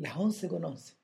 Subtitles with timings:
[0.00, 0.94] Las 11 con 11.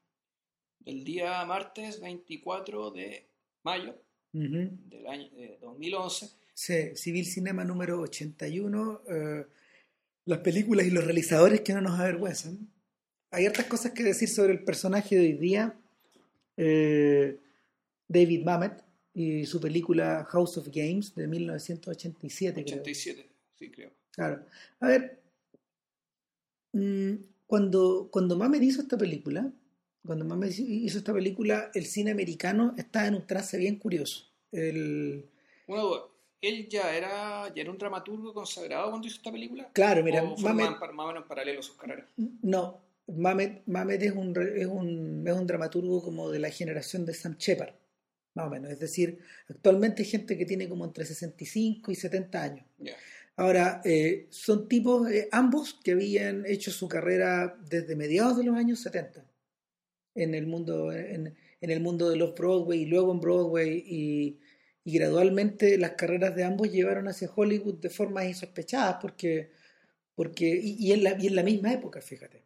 [0.85, 3.27] El día martes 24 de
[3.65, 4.01] mayo
[4.32, 6.31] del año de 2011.
[6.54, 9.03] Sí, Civil Cinema número 81.
[9.09, 9.46] Eh,
[10.27, 12.69] las películas y los realizadores que no nos avergüenzan.
[13.33, 15.76] Hay hartas cosas que decir sobre el personaje de hoy día.
[16.56, 17.36] Eh,
[18.06, 22.61] David Mamet y su película House of Games de 1987.
[22.61, 23.90] 87, sí, creo.
[24.12, 24.46] Claro.
[24.79, 25.20] A ver,
[26.72, 27.14] mm,
[27.55, 29.49] cuando, cuando Mamet hizo esta película,
[30.04, 34.25] cuando Mamet hizo esta película, el cine americano estaba en un trance bien curioso.
[34.51, 35.31] El...
[35.69, 39.71] Bueno, él ya era, ya era un dramaturgo consagrado cuando hizo esta película.
[39.73, 42.07] Claro, mira, ¿O Mamet, más, o menos en paralelo sus carreras.
[42.43, 47.15] No, Mamet, Mamet es, un, es, un, es un dramaturgo como de la generación de
[47.15, 47.75] Sam Shepard
[48.34, 48.71] más o menos.
[48.73, 52.67] Es decir, actualmente hay gente que tiene como entre 65 y 70 años.
[53.37, 58.56] Ahora, eh, son tipos, eh, ambos, que habían hecho su carrera desde mediados de los
[58.56, 59.29] años 70
[60.15, 64.41] en el mundo, en, el mundo de los Broadway y luego en Broadway y,
[64.86, 69.50] gradualmente las carreras de ambos llevaron hacia Hollywood de formas insospechadas porque,
[70.14, 72.44] porque y, en la, y en la misma época, fíjate,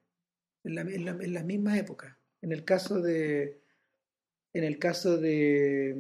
[0.65, 2.17] en, la, en, en las mismas épocas.
[2.41, 3.61] En el caso de,
[4.53, 5.97] en el caso de,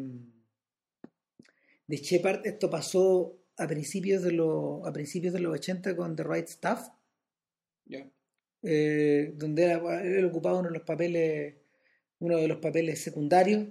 [1.86, 6.24] de Shepard, esto pasó a principios de, los a principios de los 80 con The
[6.24, 6.88] Right Stuff,
[8.62, 11.54] eh, donde él ocupaba uno de los papeles
[12.20, 13.68] uno de los papeles secundarios.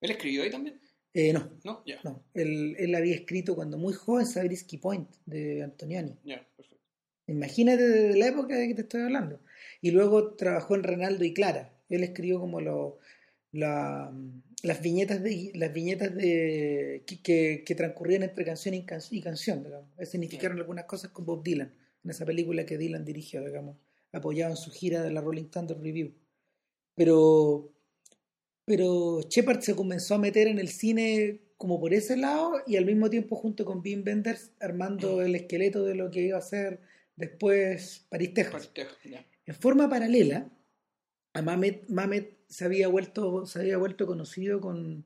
[0.00, 0.80] ¿Él escribió ahí también?
[1.12, 1.50] Eh, no.
[1.64, 2.00] No, ya.
[2.02, 2.24] No.
[2.34, 6.16] Él, él, había escrito cuando muy joven Sabrisky Point de Antoniani.
[6.24, 6.84] Ya, perfecto.
[7.26, 9.40] Imagínate de la época de que te estoy hablando.
[9.80, 11.72] Y luego trabajó en Renaldo y Clara.
[11.88, 12.98] Él escribió como lo,
[13.54, 14.12] la,
[14.62, 19.88] las viñetas de las viñetas de que, que, transcurrían entre canción y, canción, digamos.
[20.10, 23.76] significaron algunas cosas con Bob Dylan, en esa película que Dylan dirigió, digamos,
[24.12, 26.14] apoyado en su gira de la Rolling Thunder Review.
[26.96, 27.72] Pero,
[28.64, 32.84] pero Shepard se comenzó a meter en el cine como por ese lado y al
[32.84, 36.80] mismo tiempo junto con Wim Wenders armando el esqueleto de lo que iba a ser
[37.16, 38.70] después Paris, Texas.
[39.46, 40.50] En forma paralela,
[41.32, 45.04] a Mamet, Mamet se había vuelto, se había vuelto conocido con,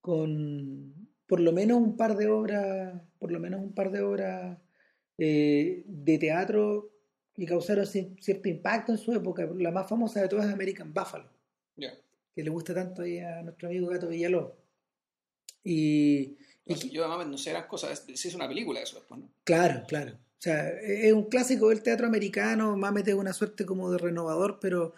[0.00, 4.58] con por lo menos un par de obras, por lo menos un par de obras
[5.18, 6.92] eh, de teatro
[7.34, 9.50] que causaron cierto impacto en su época.
[9.56, 11.28] La más famosa de todas es American Buffalo,
[11.76, 14.52] que le gusta tanto a nuestro amigo Gato Villalobos.
[15.64, 16.36] Y,
[16.92, 19.28] yo además no sé las cosas, es una película eso después, ¿no?
[19.42, 20.12] Claro, claro.
[20.12, 24.60] O sea, es un clásico del teatro americano, Mamet es una suerte como de renovador,
[24.60, 24.94] pero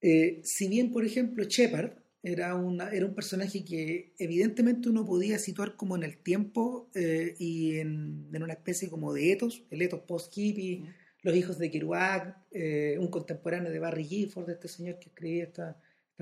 [0.00, 1.92] eh, si bien, por ejemplo, Shepard
[2.22, 7.34] era, una, era un personaje que evidentemente uno podía situar como en el tiempo eh,
[7.38, 10.84] y en, una especie como de etos, el etos post-hippie,
[11.22, 15.44] los hijos de Kerouac, eh, un contemporáneo de Barry Gifford, de este señor que escribía
[15.44, 15.76] estas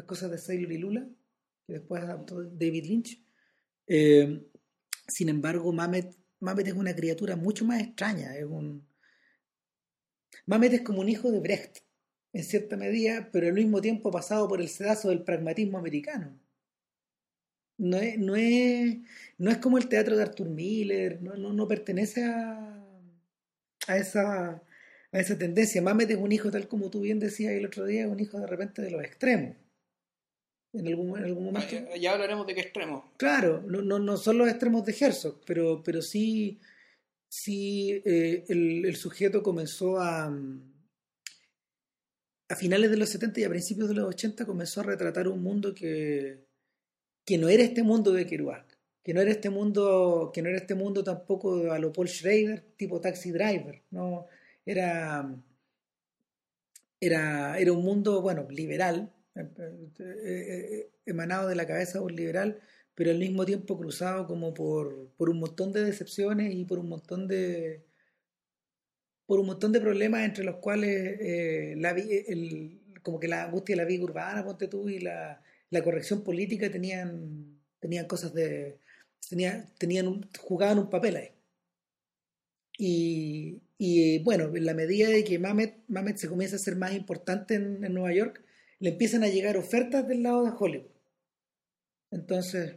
[0.06, 1.08] cosas de Sailor y Lula,
[1.66, 3.22] que después adaptó David Lynch.
[5.08, 8.36] sin embargo, Mamet, Mamet es una criatura mucho más extraña.
[8.36, 8.86] Es un...
[10.46, 11.85] Mamet es como un hijo de Brecht
[12.36, 16.38] en cierta medida, pero al mismo tiempo pasado por el sedazo del pragmatismo americano.
[17.78, 18.98] No es, no es,
[19.38, 22.84] no es como el teatro de Arthur Miller, no, no, no pertenece a,
[23.86, 24.62] a, esa,
[25.12, 25.80] a esa tendencia.
[25.80, 28.46] Mamet es un hijo, tal como tú bien decías el otro día, un hijo de
[28.46, 29.56] repente de los extremos.
[30.74, 31.74] En algún, en algún momento.
[31.98, 33.02] Ya, hablaremos de qué extremos.
[33.16, 36.60] Claro, no, no, no son los extremos de Herzog, pero, pero sí,
[37.30, 40.30] sí eh, el, el sujeto comenzó a
[42.48, 45.42] a finales de los 70 y a principios de los 80 comenzó a retratar un
[45.42, 46.46] mundo que,
[47.24, 50.58] que no era este mundo de Kerouac, que no era este mundo, que no era
[50.58, 54.26] este mundo tampoco a lo Paul Schrader, tipo taxi driver, no
[54.64, 55.28] era
[57.00, 59.42] era, era un mundo, bueno, liberal, eh,
[59.98, 62.60] eh, emanado de la cabeza de un liberal,
[62.94, 66.88] pero al mismo tiempo cruzado como por, por un montón de decepciones y por un
[66.88, 67.84] montón de,
[69.26, 73.74] por un montón de problemas entre los cuales eh, la, el, como que la angustia
[73.74, 78.78] de la vida urbana, ponte tú, y la, la corrección política tenían, tenían cosas de...
[79.28, 81.30] Tenían, tenían jugaban un papel ahí.
[82.78, 86.94] Y, y bueno, en la medida de que Mamet, Mamet se comienza a ser más
[86.94, 88.44] importante en, en Nueva York,
[88.78, 90.90] le empiezan a llegar ofertas del lado de Hollywood.
[92.12, 92.76] Entonces,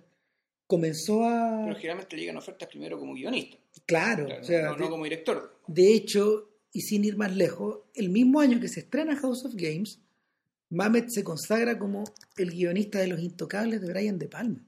[0.69, 1.63] comenzó a...
[1.63, 3.57] Pero generalmente llegan ofertas primero como guionista.
[3.88, 5.60] Claro, o sea, no, como director.
[5.66, 9.56] De hecho, y sin ir más lejos, el mismo año que se estrena House of
[9.56, 10.00] Games,
[10.69, 12.04] Mamet se consagra como
[12.38, 14.63] el guionista de Los Intocables de Brian De Palma.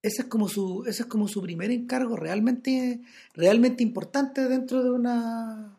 [0.00, 3.02] Ese es como su, ese es como su primer encargo realmente,
[3.34, 5.78] realmente importante dentro de una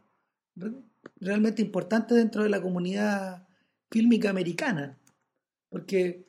[1.20, 3.48] realmente importantes dentro de la comunidad
[3.90, 5.00] fílmica americana,
[5.70, 6.26] porque,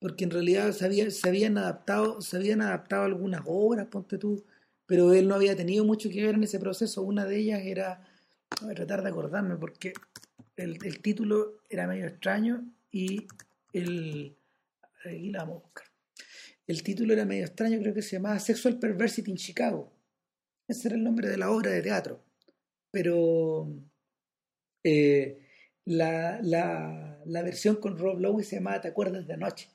[0.00, 4.44] porque en realidad se, se, habían adaptado, se habían adaptado algunas obras, ponte tú,
[4.86, 7.02] pero él no había tenido mucho que ver en ese proceso.
[7.02, 8.06] Una de ellas era,
[8.62, 9.92] voy a tratar de acordarme, porque
[10.56, 13.26] el, el título era medio extraño y
[13.72, 14.36] el,
[15.04, 15.86] aquí la vamos a buscar.
[16.66, 19.92] El título era medio extraño, creo que se llamaba Sexual Perversity in Chicago.
[20.66, 22.22] Ese era el nombre de la obra de teatro.
[22.90, 23.68] Pero
[24.84, 25.38] eh,
[25.86, 29.70] la, la, la, versión con Rob Lowe se llamaba Te acuerdas de anoche.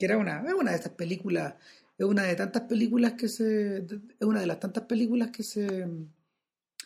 [0.00, 1.54] Que era una, una de estas películas,
[1.98, 3.84] es una de tantas películas que se.
[3.84, 5.86] Es una de las tantas películas que se.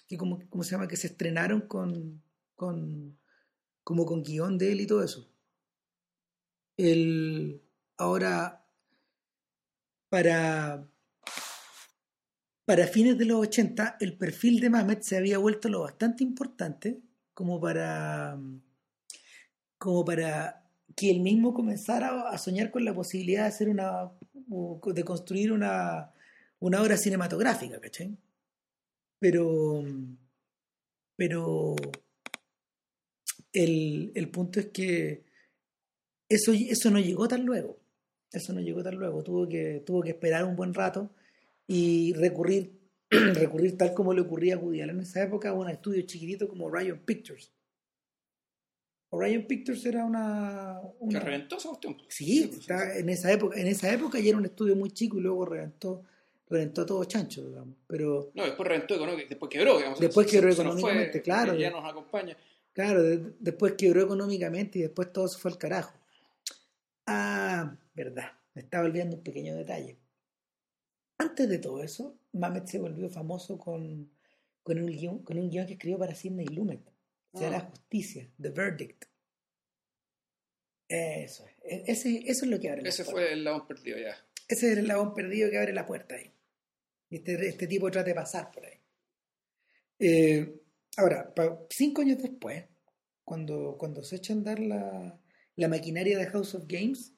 [0.08, 2.20] que como, se llama, que se estrenaron con.
[2.56, 3.16] con
[3.84, 5.30] como con guion de él y todo eso.
[6.76, 7.62] El,
[7.98, 8.66] ahora,
[10.08, 10.88] para,
[12.64, 17.00] para fines de los 80, el perfil de Mamet se había vuelto lo bastante importante
[17.34, 18.38] como para,
[19.78, 20.63] como para
[20.96, 26.12] que él mismo comenzara a soñar con la posibilidad de hacer una, de construir una,
[26.60, 28.16] una obra cinematográfica, ¿cachai?
[29.18, 29.84] Pero,
[31.16, 31.74] pero
[33.52, 35.24] el, el punto es que
[36.28, 37.78] eso, eso no llegó tan luego.
[38.32, 39.22] Eso no llegó tan luego.
[39.22, 41.10] Tuvo que, tuvo que esperar un buen rato
[41.66, 42.80] y recurrir,
[43.10, 46.66] recurrir tal como le ocurría a Woody en esa época a un estudio chiquitito como
[46.66, 47.52] Orion Pictures.
[49.10, 50.80] Orion Pictures era una...
[50.98, 51.18] una...
[51.18, 51.70] ¿Que reventó esa
[52.08, 55.44] Sí, en, esa época, en esa época ya era un estudio muy chico y luego
[55.44, 56.02] reventó
[56.48, 57.76] reventó todo chancho, digamos.
[57.86, 60.00] Pero, no, después reventó después quebró, digamos.
[60.00, 61.54] Después quebró económicamente, claro.
[61.54, 62.36] Ya nos acompaña.
[62.72, 63.02] Claro,
[63.38, 65.94] después quebró económicamente y después todo se fue al carajo.
[67.06, 69.96] Ah, verdad, me estaba olvidando un pequeño detalle.
[71.18, 74.10] Antes de todo eso, Mamet se volvió famoso con,
[74.62, 76.80] con, un, guion, con un guion que escribió para Sidney Lumet.
[77.38, 77.70] Sea, La ah.
[77.70, 79.04] Justicia, The Verdict.
[80.88, 81.54] Eso es.
[81.64, 84.16] E-, ese, eso es lo que abre Ese fue el labón perdido ya.
[84.48, 86.32] Ese es el labón perdido que abre la puerta ahí.
[87.10, 88.78] Este, este tipo trata de pasar por ahí.
[89.98, 90.60] Eh,
[90.96, 91.32] ahora,
[91.70, 92.64] cinco años después,
[93.24, 95.18] cuando, cuando se echa a andar la,
[95.56, 97.14] la maquinaria de House of Games,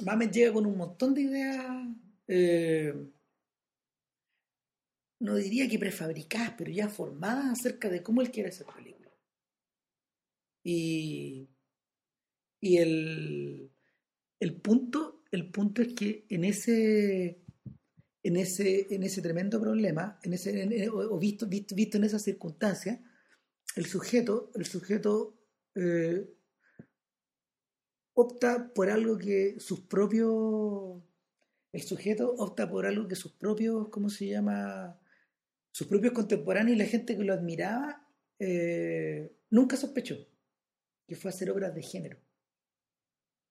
[0.00, 1.66] Mamet llega con un montón de ideas,
[2.26, 2.94] eh,
[5.20, 8.97] no diría que prefabricadas, pero ya formadas acerca de cómo él quiere hacer películas.
[10.62, 11.48] Y,
[12.60, 13.70] y el,
[14.40, 17.40] el, punto, el punto es que en ese,
[18.22, 23.00] en ese, en ese tremendo problema, en ese, o visto, visto, visto en esas circunstancias,
[23.76, 25.38] el sujeto, el sujeto
[25.74, 26.26] eh,
[28.14, 31.00] opta por algo que sus propios
[31.70, 34.98] el sujeto opta por algo que sus propios cómo se llama
[35.70, 38.04] sus propios contemporáneos y la gente que lo admiraba
[38.40, 40.16] eh, nunca sospechó
[41.08, 42.18] que fue hacer obras de género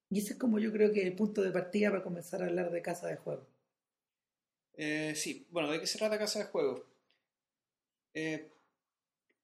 [0.09, 2.71] y ese es como yo creo que el punto de partida para comenzar a hablar
[2.71, 3.45] de casa de juego
[4.75, 6.85] eh, sí bueno de qué se trata casa de juego
[8.13, 8.51] eh,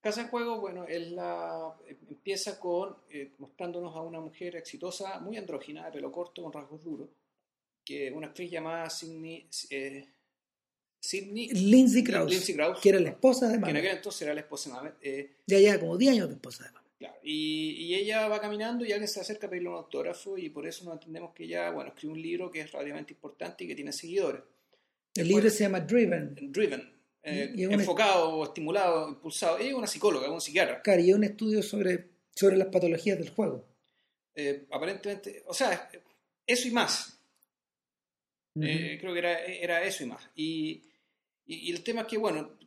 [0.04, 1.74] Casa de Juego, bueno, él la,
[2.10, 6.84] empieza con eh, mostrándonos a una mujer exitosa, muy andrógina, de pelo corto, con rasgos
[6.84, 7.08] duros,
[7.86, 9.48] que una actriz llamada Sidney,
[11.00, 13.66] Sidney Lindsay Krause, que era la esposa de Mamet.
[13.66, 15.38] Que en aquel entonces era la esposa de Mamet.
[15.48, 16.83] Ya ya como 10 años de esposa de Mamet.
[17.04, 20.50] Claro, y, y, ella va caminando y alguien se acerca a pedirle un autógrafo y
[20.50, 23.68] por eso nos entendemos que ella, bueno, escribe un libro que es relativamente importante y
[23.68, 24.42] que tiene seguidores.
[25.14, 26.34] El libro se llama Driven.
[26.50, 29.58] Driven, eh, enfocado, estimulado, impulsado.
[29.58, 30.82] Es una psicóloga, un psiquiatra.
[30.82, 33.68] Claro, y es un estudio sobre, sobre las patologías del juego.
[34.34, 35.90] Eh, aparentemente, o sea,
[36.48, 37.20] eso y más.
[38.62, 40.30] Eh, creo que era, era, eso y más.
[40.36, 40.84] Y,
[41.48, 42.58] y, el tema es que, bueno,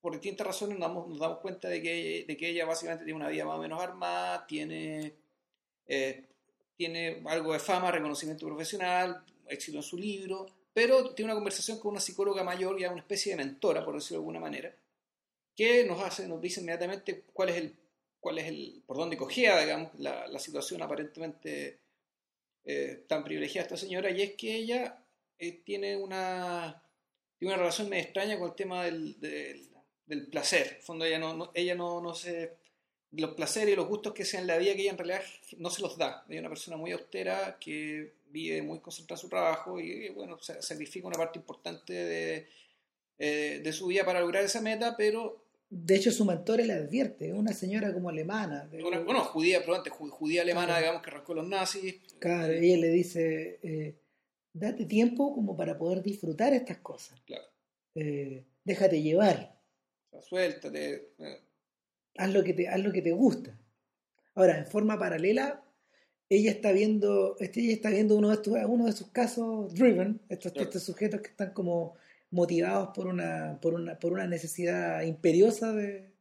[0.00, 3.18] por distintas razones nos damos, nos damos cuenta de que, de que ella básicamente tiene
[3.18, 5.14] una vida más o menos armada, tiene,
[6.76, 11.92] tiene algo de fama, reconocimiento profesional, éxito en su libro, pero tiene una conversación con
[11.92, 14.74] una psicóloga mayor, ya una especie de mentora, por decirlo de alguna manera,
[15.56, 17.76] que nos hace, nos dice inmediatamente cuál es el,
[18.20, 21.80] cuál es el, por dónde cogía, digamos, la, la situación aparentemente
[22.64, 25.04] eh, tan privilegiada esta señora, y es que ella
[25.38, 26.82] eh, tiene una
[27.38, 29.67] tiene una relación medio extraña con el tema del, del,
[30.30, 30.76] placer.
[30.78, 32.56] En fondo, ella no, ella no, no se
[33.12, 35.22] los placeres y los gustos que sean la vida que ella en realidad
[35.56, 36.24] no se los da.
[36.28, 40.38] Ella es una persona muy austera que vive muy concentrada en su trabajo y bueno,
[40.40, 42.48] sacrifica una parte importante de,
[43.18, 45.44] eh, de su vida para lograr esa meta, pero...
[45.70, 48.70] De hecho, su mentor le advierte, una señora como alemana.
[48.72, 51.96] bueno, judía, judía alemana, digamos, que arrancó los nazis.
[52.18, 53.94] Claro, y él le dice, eh,
[54.54, 57.20] date tiempo como para poder disfrutar estas cosas.
[57.26, 57.44] Claro.
[57.94, 59.57] Eh, déjate llevar.
[60.10, 61.12] O sea, suéltate.
[62.16, 63.58] haz lo que te, haz lo que te gusta.
[64.34, 65.64] Ahora, en forma paralela,
[66.28, 70.20] ella está viendo, este, ella está viendo uno de estos, uno de sus casos driven,
[70.28, 71.96] estos, estos sujetos que están como
[72.30, 76.12] motivados por una, por una, por una necesidad imperiosa de,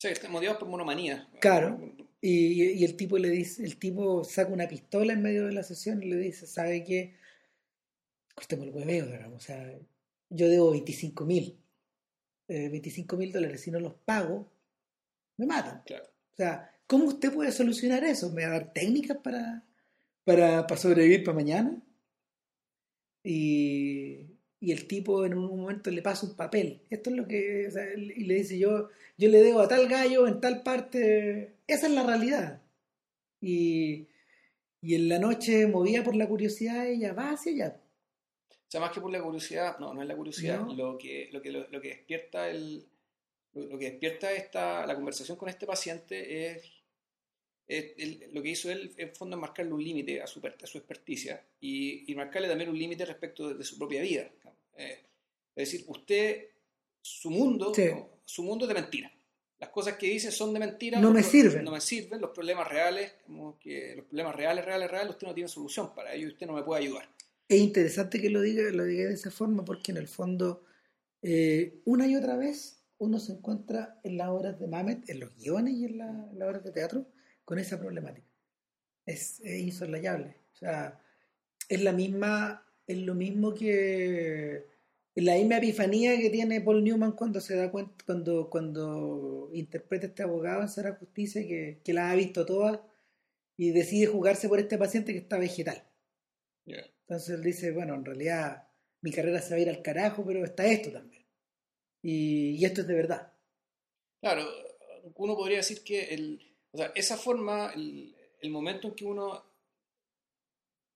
[0.00, 1.28] Sí, están motivados por monomanía.
[1.40, 1.78] Claro.
[2.22, 5.62] Y, y el tipo le dice, el tipo saca una pistola en medio de la
[5.62, 7.14] sesión y le dice, ¿sabe qué?
[8.34, 9.42] Cortemos el hueveo, digamos.
[9.42, 9.78] O sea,
[10.30, 11.59] yo debo 25 mil.
[12.68, 13.60] 25 mil dólares.
[13.62, 14.48] Si no los pago,
[15.38, 15.82] me matan.
[15.86, 16.04] Claro.
[16.32, 18.30] O sea, ¿cómo usted puede solucionar eso?
[18.32, 19.64] ¿Me va a dar técnicas para,
[20.24, 21.82] para, para sobrevivir para mañana?
[23.22, 24.26] Y,
[24.60, 26.82] y el tipo en un momento le pasa un papel.
[26.90, 27.66] Esto es lo que...
[27.68, 28.88] o sea, él- y le dice, yo,
[29.18, 31.54] yo le debo a tal gallo en tal parte.
[31.66, 32.62] Esa es la realidad.
[33.40, 34.08] Y,
[34.82, 37.79] y en la noche, movida por la curiosidad, ella va hacia allá.
[38.70, 40.60] O sea, más que por la curiosidad, no, no es la curiosidad.
[40.60, 40.72] No.
[40.74, 42.86] Lo, que, lo, que, lo, lo que despierta el,
[43.54, 46.62] lo, que despierta esta, la conversación con este paciente es,
[47.66, 50.66] es el- lo que hizo él, en fondo, es marcarle un límite a su, a
[50.68, 54.30] su experticia y, y marcarle también un límite respecto de, de su propia vida.
[54.76, 55.00] Eh,
[55.56, 56.46] es decir, usted,
[57.02, 57.86] su mundo, Sí.
[57.90, 58.08] ¿no?
[58.24, 59.12] su mundo es de mentira.
[59.58, 61.00] Las cosas que dice son de mentira.
[61.00, 61.64] No me sirven.
[61.64, 62.20] No me sirven.
[62.20, 66.14] Los problemas reales, como que los problemas reales, reales, reales, usted no tiene solución para
[66.14, 67.08] ello y usted no me puede ayudar.
[67.50, 70.64] Es interesante que lo diga, lo diga de esa forma porque en el fondo,
[71.22, 75.34] eh, una y otra vez, uno se encuentra en las obras de Mamet, en los
[75.36, 77.06] guiones y en, la- las obras de teatro,
[77.44, 78.28] con esa problemática.
[79.06, 79.82] Es, es.
[79.82, 81.00] O sea,
[81.68, 84.66] es la misma, es lo mismo que
[85.16, 90.10] la misma epifanía que tiene Paul Newman cuando se da cuenta, cuando, cuando interpreta a
[90.10, 92.80] este abogado en Sara Justicia que, las ha visto todas
[93.56, 95.82] y decide jugarse por este paciente que está vegetal.
[97.10, 98.68] Entonces él dice, bueno, en realidad
[99.00, 101.26] mi carrera se va a ir al carajo, pero está esto también.
[102.02, 103.32] Y, y esto es de verdad.
[104.20, 104.46] Claro,
[105.16, 109.44] uno podría decir que el, o sea, esa forma, el, el momento en que uno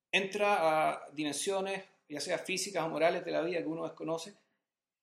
[0.09, 4.35] entra a dimensiones, ya sea físicas o morales de la vida que uno desconoce,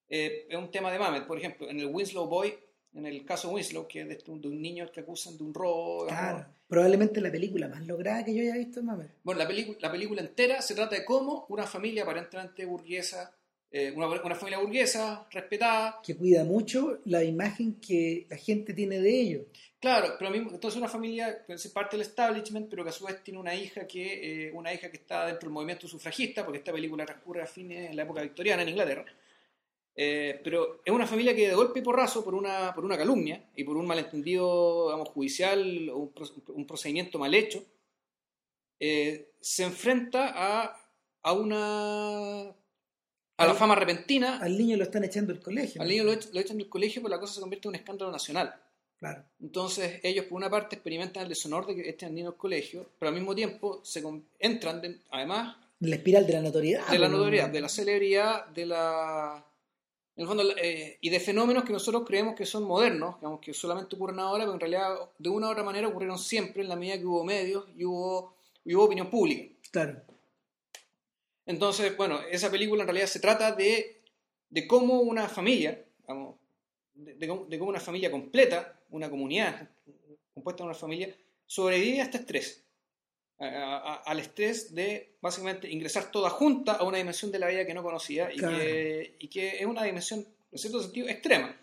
[0.09, 1.27] eh, es un tema de Mamet.
[1.27, 2.59] Por ejemplo, en el Winslow Boy,
[2.95, 6.07] en el caso Winslow, que es de, de un niño que acusan de un robo.
[6.07, 9.11] Claro, probablemente la película más lograda que yo haya visto en Mamet.
[9.23, 13.31] Bueno, la, película la película entera se trata de cómo una familia aparentemente burguesa,
[13.71, 19.01] eh, una, una familia burguesa, respetada, Que cuida mucho la imagen que la gente tiene
[19.01, 19.43] de ellos.
[19.79, 23.05] Claro, pero mismo, entonces una familia que es parte del establishment, pero que a su
[23.05, 26.61] vez tiene una hija que eh, una hija que está dentro del movimiento sufragista, porque
[26.61, 29.05] esta película transcurre a fines en la época victoriana en Inglaterra.
[29.95, 33.51] Eh, pero es una familia que de golpe y porrazo, por una, por una calumnia
[33.55, 36.13] y por un malentendido digamos, judicial o un,
[36.55, 37.63] un procedimiento mal hecho,
[38.81, 40.77] eh, se enfrenta a,
[41.23, 42.49] a una
[43.37, 44.39] a la fama repentina.
[44.39, 45.83] Al niño lo están echando del colegio.
[45.83, 48.11] Al niño lo, lo echan del colegio, pero la cosa se convierte en un escándalo
[48.11, 48.55] nacional.
[48.99, 49.25] Claro.
[49.41, 53.09] Entonces ellos por una parte experimentan el deshonor de que al niño al colegio, pero
[53.11, 54.03] al mismo tiempo se
[54.39, 56.87] entran, de- además La espiral de la notoriedad.
[56.89, 57.53] de la notoriedad, ¿no?
[57.53, 59.45] de la celebridad, de la...
[60.15, 63.55] En el fondo, eh, y de fenómenos que nosotros creemos que son modernos, digamos, que
[63.55, 66.77] solamente ocurren ahora, pero en realidad de una u otra manera ocurrieron siempre en la
[66.77, 69.55] medida que hubo medios y hubo, y hubo opinión pública.
[69.71, 70.03] Claro.
[71.47, 74.03] Entonces, bueno, esa película en realidad se trata de,
[74.51, 76.37] de cómo una familia, vamos,
[76.95, 79.71] de, de cómo, de cómo una familia completa, una comunidad
[80.35, 81.17] compuesta de una familia,
[81.47, 82.62] sobrevive a este estrés.
[83.47, 87.67] A- a- al estrés de básicamente ingresar toda junta a una dimensión de la vida
[87.67, 88.57] que no conocía y, Claro.
[88.59, 91.57] que, y que es una dimensión, en cierto sentido, extrema.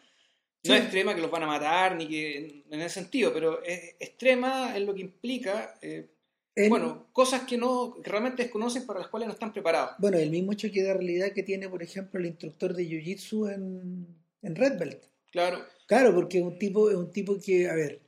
[0.62, 0.70] Sí.
[0.70, 3.96] No es extrema que los van a matar, ni que en ese sentido, pero es
[4.00, 6.10] extrema en lo que implica eh,
[6.56, 9.92] El- bueno, cosas que no que realmente desconocen para las cuales no están preparados.
[10.00, 14.08] Bueno, el mismo choque de realidad que tiene, por ejemplo, el instructor de Jiu-Jitsu en,
[14.42, 15.04] en Red Belt.
[15.32, 18.02] Claro, Claro, porque es un tipo, es un tipo que, a ver,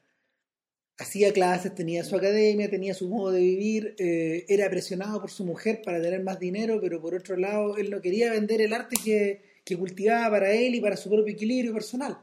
[0.97, 5.45] hacía clases, tenía su academia, tenía su modo de vivir, eh, era presionado por su
[5.45, 8.97] mujer para tener más dinero, pero por otro lado, él no quería vender el arte
[9.03, 12.17] que, que cultivaba para él y para su propio equilibrio personal.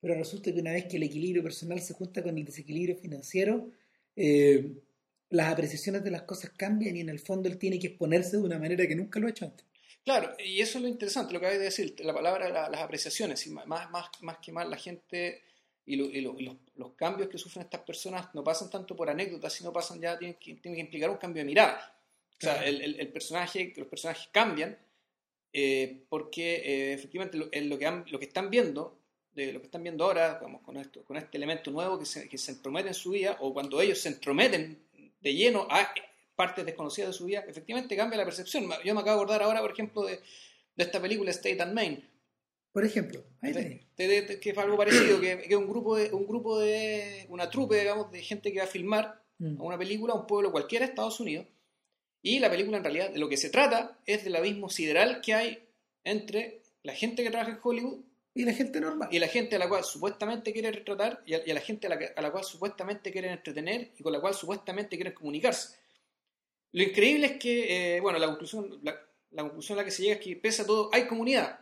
[0.00, 3.70] Pero resulta que una vez que el equilibrio personal se junta con el desequilibrio financiero,
[4.16, 4.72] eh,
[5.30, 8.42] las apreciaciones de las cosas cambian y en el fondo él tiene que exponerse de
[8.44, 9.66] una manera que nunca lo ha hecho antes.
[10.04, 12.80] claro, y eso es lo interesante, lo que acabas de decir, la palabra, la- las
[12.80, 15.42] apreciaciones, y más, más, más que más la gente
[15.86, 18.94] y, lo- y lo- y los, los cambios que sufren estas personas no pasan tanto
[18.96, 21.94] por anécdotas, sino pasan ya, tienen que, tienen que implicar un cambio de mirada.
[22.38, 22.66] O sea, Claro.
[22.68, 24.76] el, el- el personaje, los personajes cambian
[25.52, 28.98] eh, porque eh, efectivamente lo, lo que, han- lo que están viendo,
[29.34, 32.28] de lo que están viendo ahora, digamos, con, esto, con este elemento nuevo que se,
[32.28, 34.82] que se entromete en su vida, o cuando ellos se entrometen
[35.20, 35.92] de lleno a
[36.34, 38.68] partes desconocidas de su vida, efectivamente cambia la percepción.
[38.84, 40.16] Yo me acabo de acordar ahora, por ejemplo, de,
[40.74, 42.04] de esta película State and Main,
[42.72, 43.68] Por ejemplo, ahí ¿cachai?
[43.68, 43.86] tenés.
[43.94, 46.58] Te- te- te- que es algo parecido, que, que es un grupo de, un grupo
[46.58, 49.60] de, una trupe, digamos, de gente que va a filmar Mm.
[49.60, 51.46] una película a un pueblo cualquiera de Estados Unidos.
[52.22, 55.34] Y la película en realidad de lo que se trata es del abismo sideral que
[55.34, 55.58] hay
[56.04, 59.08] entre la gente que trabaja en Hollywood Y la gente normal.
[59.10, 61.88] y la gente a la cual supuestamente quiere retratar y a, y a la gente
[61.88, 65.76] a la, a la cual supuestamente quieren entretener y con la cual supuestamente quieren comunicarse.
[66.72, 68.96] Lo increíble es que, eh, bueno, la conclusión, la,
[69.32, 71.61] la conclusión a la que se llega es que pese a todo hay comunidad,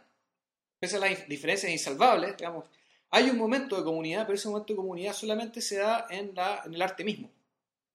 [0.81, 2.65] pese a las dif- diferencias insalvables, digamos,
[3.11, 6.63] hay un momento de comunidad, pero ese momento de comunidad solamente se da en, la,
[6.65, 7.31] en el arte mismo.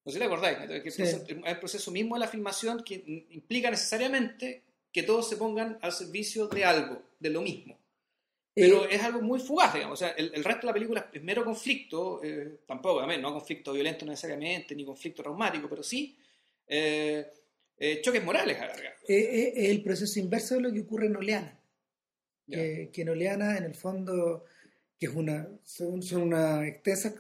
[0.06, 1.02] No sé si le acordáis, que el, Sí.
[1.02, 4.62] proceso, el proceso mismo de la filmación que implica necesariamente
[4.92, 7.78] que todos se pongan al servicio de algo, de lo mismo.
[8.54, 10.00] Pero Eh, es algo muy fugaz, digamos.
[10.02, 13.34] O sea, el, el resto de la película es mero conflicto, eh, tampoco, ver, no
[13.34, 16.18] conflicto violento necesariamente, ni conflicto traumático, pero sí
[16.68, 17.26] eh,
[17.78, 18.90] eh, choques morales a larga.
[19.08, 21.60] eh, eh, es el proceso inverso de lo que ocurre en Oleana.
[22.48, 24.46] Que, que en Oleana, en el fondo,
[25.00, 27.14] que es una, son, son una extensa,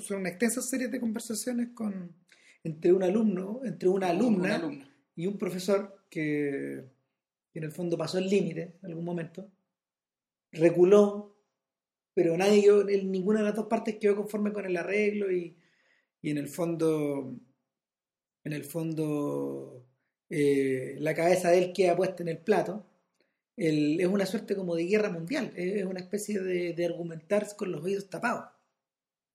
[0.00, 2.12] son una extensa serie de conversaciones con,
[2.64, 4.90] entre un alumno, entre una alumna, Una alumna.
[5.14, 6.84] y un profesor que,
[7.52, 9.48] que en el fondo pasó el límite en algún momento,
[10.52, 11.36] reculó,
[12.14, 15.56] pero nadie, quedó- él- ninguna de las dos partes quedó conforme con el arreglo y,
[16.20, 17.32] y en el fondo,
[18.44, 19.86] en el fondo,
[20.30, 22.84] eh, la cabeza de él queda puesta en el plato.
[23.58, 27.72] El- es una suerte como de guerra mundial, es una especie de, de argumentar con
[27.72, 28.44] los oídos tapados.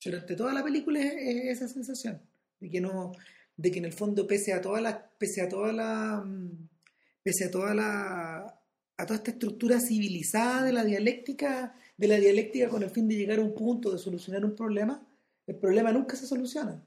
[0.03, 2.22] Durante toda la película es, es esa sensación
[2.60, 3.12] de que no,
[3.56, 6.70] de que en el fondo pese a toda la, pese a toda la, mm,
[7.24, 8.38] pese a toda la,
[8.98, 13.15] a toda esta estructura civilizada de la dialéctica, de la dialéctica con el fin de
[13.15, 15.06] llegar a un punto de solucionar un problema,
[15.48, 16.82] el problema nunca se soluciona.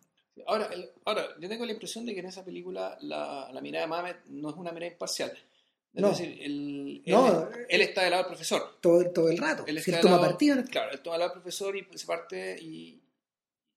[0.47, 3.87] Ahora, el- ahora, yo tengo la impresión de que en esa película la, la mirada
[3.87, 5.33] de Mamet no es una mirada imparcial.
[5.97, 6.11] Es No.
[6.11, 7.49] decir, él, No.
[7.69, 8.79] él está del lado del profesor.
[8.81, 9.65] Todo, todo el rato.
[9.67, 12.57] Él Si toma lado- partido Claro, él toma del lado del profesor y se parte
[12.61, 13.01] y,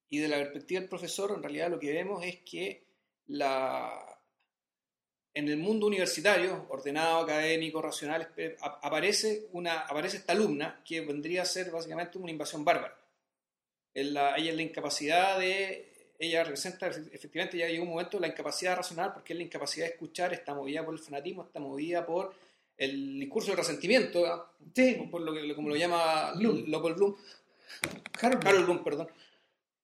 [0.09, 2.83] y de la perspectiva del profesor, en realidad lo que vemos es que
[3.27, 4.05] la
[5.33, 8.29] en el mundo universitario, ordenado, académico, racional,
[8.61, 12.97] aparece, una, aparece esta alumna que vendría a ser básicamente una invasión bárbara.
[13.93, 15.88] En la- ella es la incapacidad de...
[16.19, 19.85] Ella representa, efectivamente, ya llegó un momento de la incapacidad racional, porque es la incapacidad
[19.85, 22.35] de escuchar, está movida por el fanatismo, está movida por
[22.77, 24.45] el discurso del resentimiento, ¿no?
[24.75, 26.65] Sí, por lo que, como lo llama Bloom.
[26.67, 27.15] Leopold Bloom,
[28.21, 28.45] Harold.
[28.47, 29.07] Harold Bloom, perdón.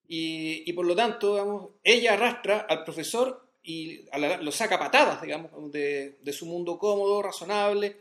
[0.08, 4.78] Y, y por lo tanto, digamos, ella arrastra al profesor y a la- lo saca
[4.78, 7.96] patadas, digamos, de, de su mundo cómodo, razonable,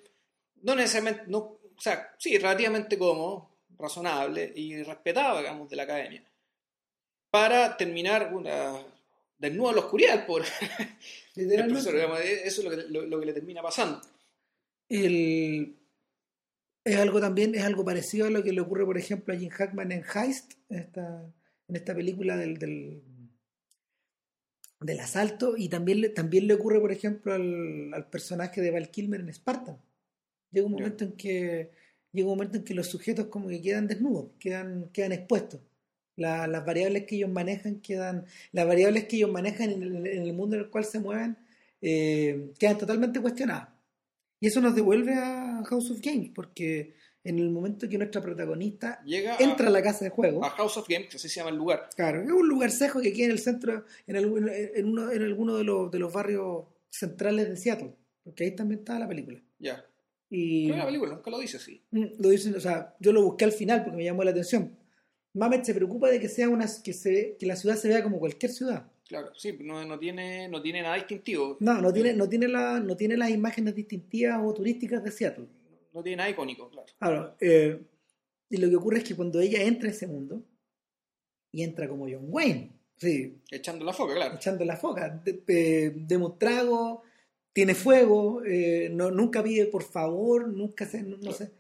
[0.62, 6.24] no necesariamente, no, o sea, sí, relativamente cómodo, razonable y respetado, digamos, de la academia,
[7.40, 8.74] para terminar una,
[9.38, 10.48] desnudo en la oscuridad pobre
[11.36, 14.02] el profesor, digamos, eso es lo que, lo- lo que le termina pasando.
[14.90, 15.76] El-
[16.84, 19.50] es algo también, es algo parecido a lo que le ocurre, por ejemplo, a Jim
[19.50, 21.26] Hackman en Heist, en esta,
[21.68, 23.02] en esta película del, del,
[24.80, 28.92] del asalto, y también le, también le ocurre, por ejemplo, al, al personaje de Val
[28.92, 29.78] Kilmer en Spartan.
[30.52, 31.72] Llega un momento en que
[32.14, 35.60] llega un momento en que los sujetos como que quedan desnudos, quedan, quedan expuestos.
[36.18, 40.22] La- las variables que ellos manejan quedan, las variables que ellos manejan en el, en
[40.24, 41.38] el mundo en el cual se mueven
[41.82, 43.70] eh, quedan totalmente cuestionadas.
[44.40, 49.02] Y eso nos devuelve a House of Games, porque en el momento que nuestra protagonista
[49.04, 51.36] Llega entra a, a la casa de juego, a House of Games, que así se
[51.40, 54.50] llama el lugar, claro, es un lugar cejo que queda en el centro, en, algún-
[54.50, 58.80] en, uno, en alguno de los, de los barrios centrales de Seattle, porque ahí también
[58.80, 59.40] estaba la película.
[59.60, 59.84] ya.
[60.30, 61.82] Y Pero la película nunca lo dice así.
[61.92, 64.76] Mm, lo dicen, o sea, yo lo busqué al final porque me llamó la atención.
[65.36, 68.20] Mamet se preocupa de que sea una que se que la ciudad se vea como
[68.20, 68.92] cualquier ciudad.
[69.08, 71.58] Claro, sí, no, no, tiene, no tiene nada distintivo.
[71.60, 75.46] No, no tiene, no tiene la, no tiene las imágenes distintivas o turísticas de Seattle.
[75.94, 76.88] No tiene nada icónico, claro.
[77.00, 77.80] Ahora, eh,
[78.50, 80.42] y lo que ocurre es que cuando ella entra a ese mundo,
[81.52, 84.36] y entra como John Wayne, sí, Echando la foca, claro.
[84.36, 87.04] echando la foca, de, trago,
[87.54, 91.52] tiene fuego, eh, no, nunca pide por favor, nunca se, no, no se,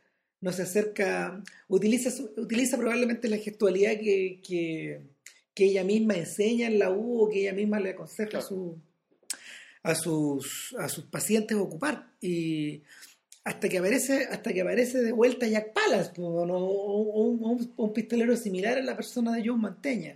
[0.45, 5.01] no se acerca, utiliza, utiliza probablemente la gestualidad que, que,
[5.55, 8.45] que ella misma enseña en la U o que ella misma le aconseja Claro.
[8.45, 8.77] a, su,
[9.81, 12.11] a, sus, a sus pacientes ocupar.
[12.21, 12.83] Y
[13.43, 17.23] hasta que aparece, hasta que aparece de vuelta Jack Palance, o, no- o
[17.77, 20.15] un, pistolero similar a la persona de John Manteña,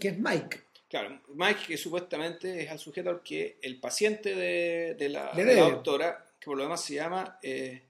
[0.00, 0.60] que es Mike.
[0.88, 5.54] Claro, Mike, que supuestamente es el sujeto al que el paciente de, de la, de
[5.56, 7.82] doctora, que por lo demás se llama eh,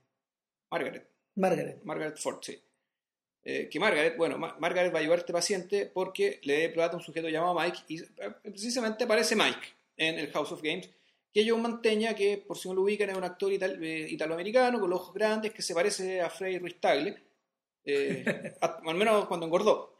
[0.71, 1.83] Margaret, Margaret.
[1.83, 2.59] Margaret Ford, sí.
[3.43, 6.73] Eh, que Margaret, bueno, Ma- Margaret va a llevar a este paciente porque le debe
[6.73, 8.07] plata a un sujeto llamado Mike y eh,
[8.41, 9.67] precisamente aparece Mike
[9.97, 10.89] en el House of Games,
[11.31, 14.79] que Joe Manteña, que por si no lo ubican es un actor ital- eh, italoamericano
[14.79, 17.15] con los ojos grandes que se parece a Freddy Ruiz Tagle,
[17.83, 19.95] eh, a- al menos cuando engordó.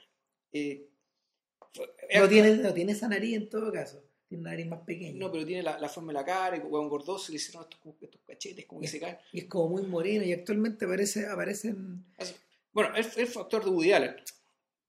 [2.13, 4.01] No tiene, no tiene esa nariz en todo caso.
[4.27, 5.19] Tiene una nariz más pequeña.
[5.19, 7.63] no, pero tiene la, la forma de la cara, y cuando engordó se le hicieron
[7.63, 7.79] estos,
[8.25, 9.17] cachetes como que se caen.
[9.31, 12.03] Y es como muy moreno y actualmente aparece, aparece en...
[12.17, 12.33] Así-
[12.73, 14.15] Bueno, él, él fue actor de Woody Allen,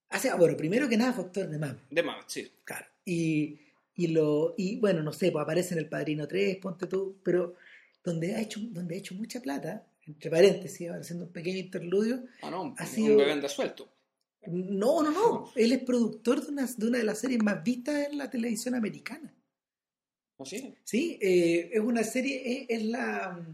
[0.08, 2.50] Ah, sí, ah, bueno, primero que nada fue actor de mame, de Mamet, sí.
[2.64, 2.86] claro.
[3.04, 3.58] Y,
[3.96, 7.56] y, lo, y bueno, no sé, pues aparece en El Padrino 3, ponte tú, pero
[8.04, 12.22] donde ha hecho, donde ha hecho mucha plata, entre paréntesis, ahora haciendo un pequeño interludio,
[12.40, 13.88] Ah, no, un, Ha sido- bebé anda suelto.
[14.48, 18.08] No, no, no, él es productor de una, de una de las series más vistas
[18.08, 19.34] en la televisión americana.
[20.38, 20.74] ¿No sí?
[20.84, 23.44] Sí, eh, es una serie, es, es la,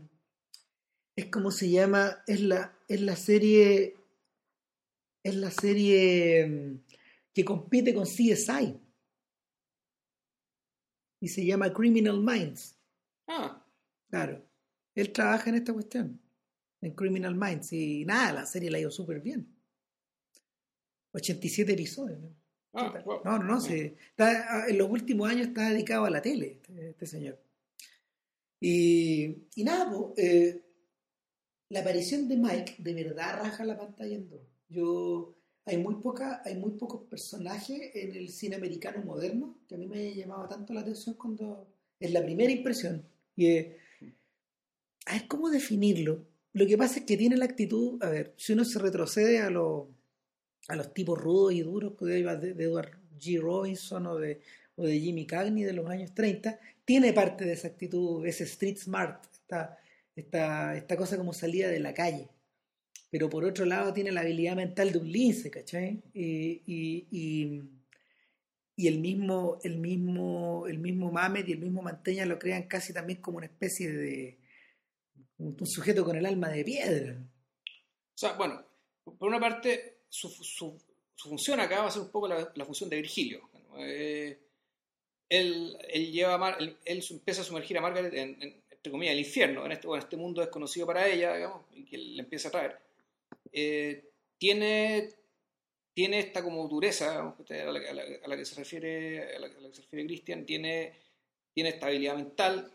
[1.16, 3.96] es como se llama, es la, es la serie,
[5.22, 6.84] es la serie mm,
[7.32, 8.80] que compite con CSI
[11.20, 12.76] y se llama Criminal Minds.
[13.28, 13.64] Ah,
[14.10, 14.44] Claro,
[14.94, 16.20] él trabaja en esta cuestión,
[16.82, 19.48] en Criminal Minds y nada, la serie la ha ido súper bien.
[21.12, 22.20] 87 episodios.
[22.20, 22.34] ¿no?
[22.74, 23.20] ah, wow.
[23.24, 23.60] No, no, no.
[23.60, 27.38] se- está- en los últimos años está dedicado a la tele, este, este señor.
[28.60, 30.62] Y, y nada, po, eh,
[31.70, 34.40] la aparición de Mike de verdad raja la pantalla en dos.
[34.68, 39.78] Yo, hay muy poca, hay muy pocos personajes en el cine americano moderno que a
[39.78, 41.66] mí me llamado tanto la atención cuando
[41.98, 43.04] es la primera impresión.
[43.36, 43.78] Y eh,
[45.06, 46.24] a ver cómo definirlo.
[46.52, 49.50] Lo que pasa es que tiene la actitud, a ver, si uno se retrocede a
[49.50, 49.88] los
[50.68, 53.40] a los tipos rudos y duros que de, Edward G.
[53.40, 54.40] Robinson o de,
[54.76, 58.78] o de Jimmy Cagney de los años 30, tiene parte de esa actitud, ese street
[58.78, 59.78] smart, esta,
[60.14, 62.28] esta, esta cosa como salida de la calle.
[63.10, 66.02] Pero por otro lado tiene la habilidad mental de un lince, ¿cachai?
[66.14, 67.62] Y, y, y,
[68.74, 72.92] y el mismo, el mismo, el mismo Mamet y el mismo Manteña lo crean casi
[72.92, 74.38] también como una especie de
[75.38, 77.16] un sujeto con el alma de piedra.
[78.14, 78.64] O sea, bueno,
[79.04, 80.78] por una parte, su, su-
[81.16, 83.48] función acá va a ser un poco la, función de Virgilio.
[83.78, 84.38] Eh,
[85.28, 89.20] él, él lleva él, él empieza a sumergir a Margaret en, en, entre comillas, el
[89.20, 92.50] infierno, en este, bueno, este mundo desconocido para ella, digamos, y que le empieza a
[92.50, 92.78] traer.
[93.52, 95.08] Eh, tiene,
[95.94, 97.34] tiene esta como dureza, a,
[98.28, 100.92] la, que se refiere, a la, que refiere Christian, tiene,
[101.54, 102.70] tiene estabilidad mental,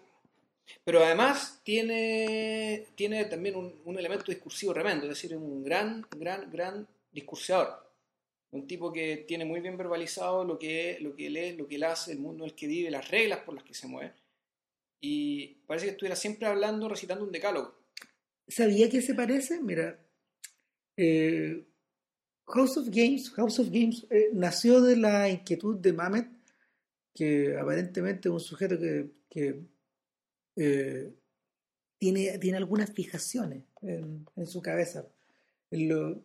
[0.84, 6.50] pero además tiene, tiene también un, un elemento discursivo tremendo, es decir, un gran, gran,
[6.50, 7.86] gran discursiador.
[8.52, 11.76] Un tipo que tiene muy bien verbalizado lo que, lo que él es, lo que
[11.76, 14.14] él hace, el mundo en el que vive, las reglas por las que se mueve.
[15.02, 17.76] Y parece que estuviera siempre hablando, recitando un decálogo.
[18.48, 19.62] ¿Sabía que se parece?
[19.62, 20.00] Mira,
[20.96, 21.66] eh,
[22.48, 26.30] House of Games, House of Games eh, nació de la inquietud de Mamet,
[27.14, 29.62] que aparentemente es un sujeto que, que,
[30.56, 31.12] eh,
[32.00, 35.06] tiene, tiene algunas fijaciones en, en su cabeza.
[35.70, 36.22] Él lo-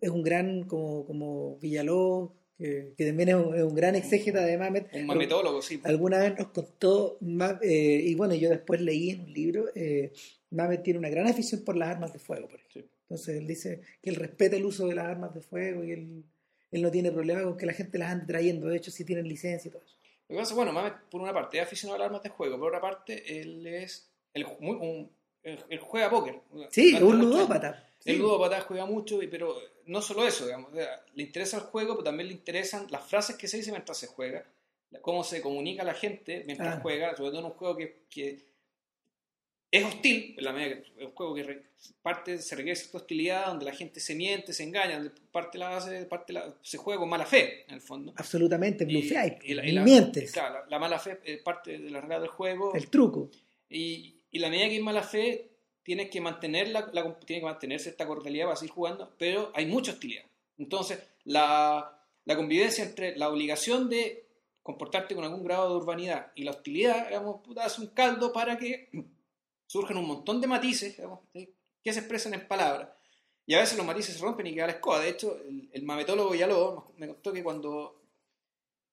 [0.00, 4.44] es un gran, como, como Villalobos, que, que también es un, es un gran exégeta
[4.44, 4.88] de Mamet.
[4.94, 5.80] Un mametólogo, sí.
[5.84, 7.18] Alguna vez nos contó,
[7.62, 10.12] eh, y bueno, yo después leí en un libro, eh,
[10.50, 12.82] Mamet tiene una gran afición por las armas de fuego, por ejemplo.
[12.82, 12.88] Sí.
[13.02, 16.24] Entonces él dice que él respeta el uso de las armas de fuego y él,
[16.72, 19.26] él no tiene problema con que la gente las ande trayendo, de hecho sí tienen
[19.28, 19.96] licencia y todo eso.
[20.28, 22.58] Lo que pasa, bueno, Mamet, por una parte, es aficionado a las armas de juego,
[22.58, 24.10] por otra parte, él es.
[24.34, 25.10] Él, muy, un-
[25.42, 26.40] él- él juega póker.
[26.70, 27.88] Sí, es un ludópata.
[28.00, 28.10] Sí.
[28.10, 30.70] El ludópata juega mucho, pero no solo eso, digamos.
[30.72, 34.06] le interesa el juego, pero también le interesan las frases que se dicen mientras se
[34.06, 34.44] juega,
[35.00, 36.80] cómo se comunica la gente mientras Ah.
[36.82, 38.46] juega, sobre todo en un juego que, que
[39.70, 41.62] es hostil, en la medida que es un juego que re-
[42.00, 45.68] parte, se requiere cierta hostilidad, donde la gente se miente, se engaña, donde parte la
[45.68, 48.14] base, parte la, se juega con mala fe, en el fondo.
[48.16, 49.34] Absolutamente, blufeáis,
[49.84, 52.74] mientes, Claro, la, la mala fe es parte de la regla del juego.
[52.74, 53.30] el truco.
[53.68, 55.50] Y, y la medida que hay mala fe,
[55.82, 59.66] tienes que mantener la, la- tiene que mantenerse esta cordialidad para seguir jugando, pero hay
[59.66, 60.24] mucha hostilidad.
[60.58, 64.26] Entonces, la, la convivencia entre la obligación de
[64.62, 68.90] comportarte con algún grado de urbanidad y la hostilidad, digamos, puta, un caldo para que
[69.66, 70.96] surjan un montón de matices,
[71.82, 72.90] que se expresan en palabras.
[73.46, 75.00] Y a veces los matices se rompen y queda la escoba.
[75.00, 78.02] De hecho, el, el mametólogo lo me contó que cuando,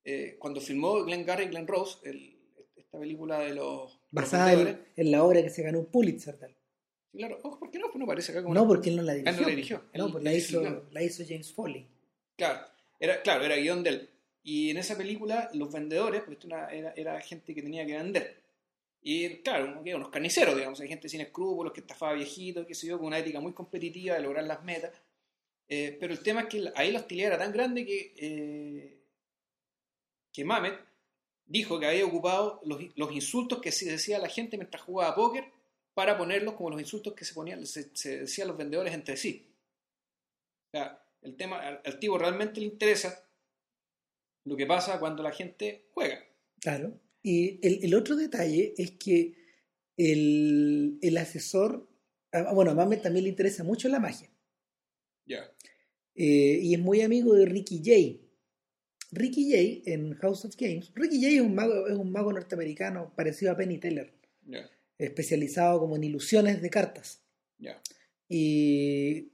[0.05, 2.34] eh, cuando filmó Glenn Garry y Glenn Rose, el-
[2.95, 6.37] esta película de los Basada en, en la obra que se ganó un Pulitzer.
[6.37, 6.55] tal.
[7.13, 7.87] Claro, ojo, ¿por qué no?
[7.87, 9.33] Pues no parece acá como No, una- porque él no la dirigió.
[9.35, 9.83] no la dirigió.
[9.93, 11.87] No, Él- pues la él hizo, la hizo James Foley.
[12.35, 12.67] Claro,
[12.99, 14.09] era, claro, era guion de él.
[14.43, 17.95] Y en esa película, los vendedores, porque esto era, era, era gente que tenía que
[17.97, 18.43] vender.
[19.01, 22.87] Y claro, que unos carniceros, digamos, hay gente sin escrúpulos, que estafaba viejitos, qué sé
[22.87, 24.91] yo, con una ética muy competitiva de lograr las metas.
[25.67, 28.99] Eh, pero el tema es que ahí la hostilidad era tan grande que, eh,
[30.31, 30.75] que Mamet
[31.45, 35.45] dijo que había ocupado los, los insultos que se decía la gente mientras jugaba póker
[35.93, 39.53] para ponerlos como los insultos que se ponían, se, se decían los vendedores entre sí.
[40.67, 43.25] O sea, el tema, al, al tipo realmente le interesa
[44.43, 46.19] lo que pasa cuando la gente juega.
[46.59, 46.99] Claro.
[47.23, 49.33] Y el, el otro detalle es que
[49.97, 51.89] el, el asesor,
[52.53, 54.29] bueno, a Mamet también le interesa mucho la magia.
[55.25, 55.51] Ya.
[56.13, 58.24] Eh, y es muy amigo de Ricky Jay.
[59.15, 60.91] Ricky Jay en House of Games.
[60.93, 64.13] Ricky Jay es un mago, es un mago norteamericano parecido a Penny Teller,
[64.47, 64.69] Ya.
[64.97, 67.21] especializado como en ilusiones de cartas.
[68.27, 69.29] Y,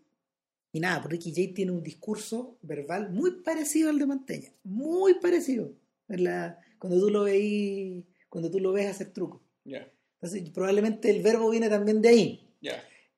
[0.73, 4.51] y nada, pues Ricky Jay tiene un discurso verbal muy parecido al de Manteña.
[4.63, 5.73] Muy parecido.
[6.07, 9.41] La, cuando tú lo veis, cuando tú lo ves hacer trucos.
[9.63, 9.89] Ya.
[10.21, 12.47] Entonces, probablemente el verbo viene también de ahí.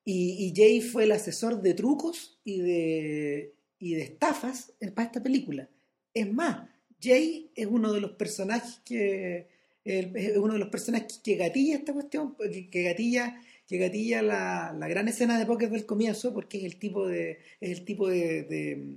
[0.05, 5.23] Y, y Jay fue el asesor de trucos y de, y de estafas para esta
[5.23, 5.69] película.
[6.13, 6.69] Es más,
[7.01, 9.47] Jay es uno de los personajes que
[9.83, 12.35] es uno de los personajes que gatilla esta cuestión,
[12.71, 16.79] que, gatilla, que gatilla la, la gran escena de póker del comienzo, porque es el
[16.79, 18.95] tipo de, es el tipo de, de,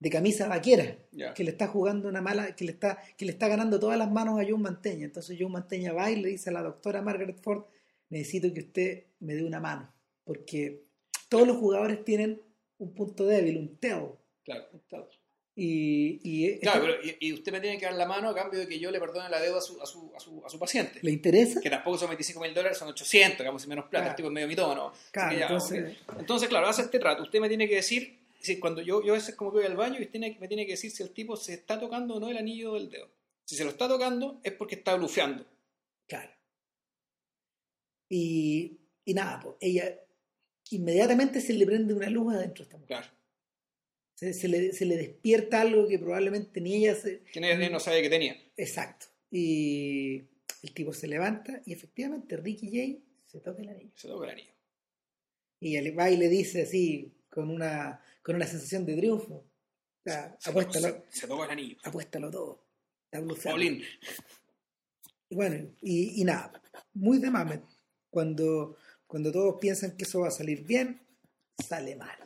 [0.00, 0.98] de camisa vaquera
[1.34, 4.10] que le está jugando una mala, que le está, que le está ganando todas las
[4.10, 5.04] manos a John Manteña.
[5.04, 7.64] Entonces John Manteña va y le dice a la doctora Margaret Ford,
[8.10, 9.92] necesito que usted me dé una mano,
[10.24, 10.84] porque
[11.28, 12.40] todos los jugadores tienen
[12.78, 14.12] un punto débil, un tell.
[14.44, 14.64] Claro.
[14.88, 15.08] claro.
[15.60, 18.60] Y, y Claro, pero y, y usted me tiene que dar la mano a cambio
[18.60, 20.56] de que yo le perdone la deuda a su, a su, a su, a su
[20.56, 21.00] paciente.
[21.02, 21.60] le interesa.
[21.60, 24.04] Que tampoco son 25 mil dólares, son 800, digamos, y menos plata.
[24.04, 24.10] Claro.
[24.10, 24.92] El tipo es medio mitómano.
[25.10, 25.96] Claro, ya, entonces-.
[26.16, 27.24] Entonces, claro, hace este trato.
[27.24, 29.74] Usted me tiene que decir, si cuando yo, yo a veces como que voy al
[29.74, 32.28] baño y usted me tiene que decir si el tipo se está tocando o no
[32.28, 33.10] el anillo del dedo.
[33.44, 35.44] Si se lo está tocando es porque está blufeando.
[36.06, 36.30] Claro.
[38.08, 39.92] Y, y nada, pues, ella
[40.70, 42.98] inmediatamente se le prende una luz adentro a esta mujer.
[42.98, 43.17] Claro.
[44.18, 47.20] Se, se le, se le despierta algo que probablemente ni ella se...
[47.32, 48.36] Que nadie no sabía que tenía.
[48.56, 49.06] Exacto.
[49.30, 50.24] Y
[50.64, 53.92] el tipo se levanta y efectivamente Ricky Jay se toca el anillo.
[53.94, 54.52] Se toca el anillo.
[55.60, 59.34] Y va y le dice así, con una, con una sensación de triunfo.
[59.34, 61.76] O sea, Se, apuéstalo, se- se toca el anillo.
[61.84, 62.64] apuéstalo todo.
[63.44, 63.82] Paulín.
[65.30, 66.60] Y bueno, y, y nada,
[66.94, 67.62] muy de mamet.
[68.10, 68.76] Cuando,
[69.06, 71.00] cuando todos piensan que eso va a salir bien,
[71.64, 72.16] sale mal.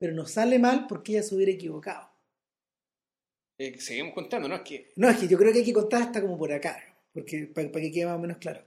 [0.00, 2.08] Pero no sale mal porque ella se hubiera equivocado.
[3.58, 4.54] Eh, seguimos contando, ¿no?
[4.56, 4.90] Es que.
[4.96, 6.82] No, es que yo creo que hay que contar hasta como por acá,
[7.12, 8.64] porque para, que quede más o menos claro.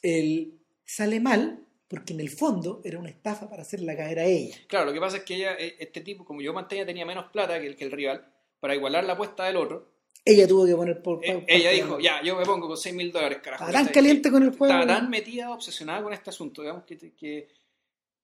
[0.00, 4.56] El, sale mal porque en el fondo era una estafa para hacerla caer a ella.
[4.66, 7.26] Claro, lo que pasa es que ella, eh, este tipo, como yo mantenía, tenía menos
[7.30, 8.26] plata que el, que el rival,
[8.58, 9.92] para igualar la apuesta del otro,
[10.24, 11.22] Ella tuvo que poner por...
[11.22, 13.66] eh, ella dijo, ya, yo me pongo con 6 mil dólares, carajo.
[13.66, 14.72] Estaba tan caliente con el juego.
[14.72, 17.48] Estaba tan metida, obsesionada con este asunto, digamos, que, que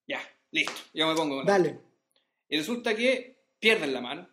[0.07, 1.45] ya, listo, yo me pongo con.
[1.45, 1.90] Dale.
[2.51, 4.29] Y resulta que pierden la mano.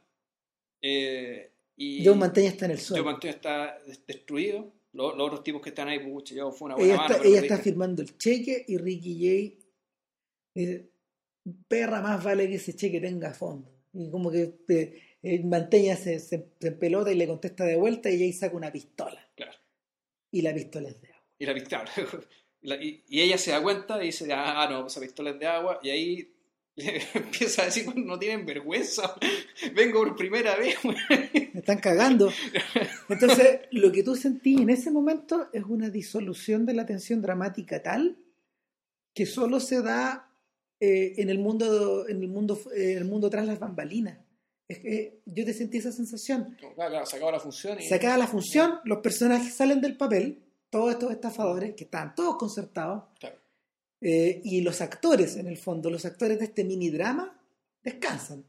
[0.82, 3.04] eh, y John Manteña está en el Joe suelo.
[3.04, 4.74] Mantegna está des- destruido.
[4.92, 7.14] Los, los otros tipos que están ahí, pucha, yo fue una buena Ella mano.
[7.14, 9.58] está, ella está firmando el cheque y Ricky Jay
[10.54, 10.90] dice,
[11.68, 13.70] perra más vale que ese cheque tenga fondo.
[13.92, 18.10] Y como que eh, eh, Manteña se, se, se empelota y le contesta de vuelta
[18.10, 19.24] y Jay saca una pistola.
[19.36, 19.56] Claro.
[20.32, 21.24] Y la pistola es de agua.
[21.38, 21.90] Y, la, pistola-
[22.62, 25.38] y, la- y- y ella se da cuenta y dice, ah, no, esa pistola es
[25.38, 25.78] de agua.
[25.82, 26.34] Y ahí
[27.14, 29.14] empieza a decir, "Bueno, no tienen vergüenza.
[29.74, 30.76] Vengo por primera vez.
[30.84, 32.32] Me están cagando.
[33.08, 37.82] Entonces, lo que tú sentí en ese momento es una disolución de la tensión dramática
[37.82, 38.16] tal
[39.14, 40.30] que solo se da
[40.78, 44.18] eh, en el mundo, en el mundo, eh, en el mundo tras las bambalinas.
[44.68, 46.56] Es que yo te sentí esa sensación.
[46.58, 47.80] Claro, claro, se la función.
[47.80, 47.84] Y...
[47.84, 52.36] Se acaba la función, los personajes salen del papel, todos estos estafadores que estaban todos
[52.36, 53.36] concertados, Claro.
[54.00, 57.40] Eh, y los actores, en el fondo, los actores de este mini drama,
[57.82, 58.44] descansan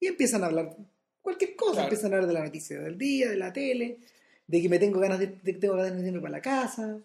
[0.00, 0.76] y empiezan a hablar
[1.22, 1.84] cualquier cosa, Claro.
[1.88, 3.98] empiezan a hablar de la noticia del día, de la tele,
[4.46, 6.98] de que me tengo ganas de, de tengo ganas de irme para la casa,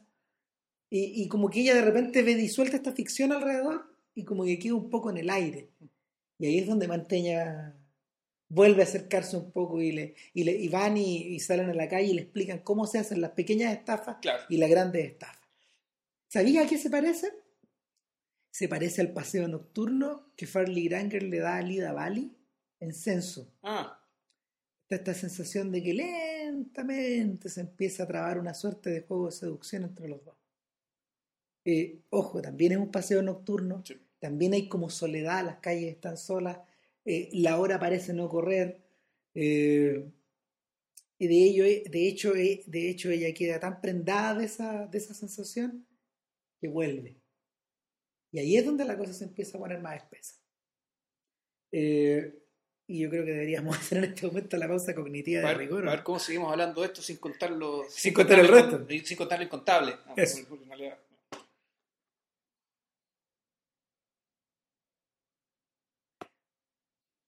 [0.90, 4.58] y, y como que ella de repente ve disuelta esta ficción alrededor y como que
[4.60, 5.70] queda un poco en el aire.
[6.40, 7.76] Y ahí es donde Manteña
[8.50, 11.74] vuelve a acercarse un poco y, le, y, le, y van y, y salen a
[11.76, 14.44] la calle y le explican cómo se hacen las pequeñas estafas Claro.
[14.50, 15.40] y las grandes estafas.
[16.28, 17.32] ¿Sabías a qué se parece?
[18.52, 22.36] Se parece al paseo nocturno que Farley Granger le da a Lida Bali
[22.80, 23.54] en Censo.
[23.64, 23.96] Ah,
[24.90, 29.34] Está esta sensación de que lentamente se empieza a trabar una suerte de juego de
[29.34, 30.36] seducción entre los dos.
[31.64, 33.96] Eh, ojo, también es un paseo nocturno, Sí.
[34.20, 36.58] también hay como soledad, las calles están solas,
[37.06, 38.82] eh, la hora parece no correr,
[39.36, 40.10] eh,
[41.20, 44.98] y de ello, de hecho, eh, de hecho ella queda tan prendada de esa, de
[44.98, 45.86] esa sensación
[46.60, 47.19] que vuelve.
[48.32, 50.36] Y ahí es donde la cosa se empieza a poner más espesa.
[51.72, 52.36] Eh,
[52.88, 55.58] Y yo creo que deberíamos hacer en este momento la pausa cognitiva de A ver,
[55.58, 55.88] rigor.
[55.88, 57.84] a ver cómo seguimos hablando de esto sin contarlo.
[57.90, 58.86] Sin contar el resto.
[58.88, 59.96] Sin, sin contar lo incontable.
[60.06, 60.40] Ah, Eso.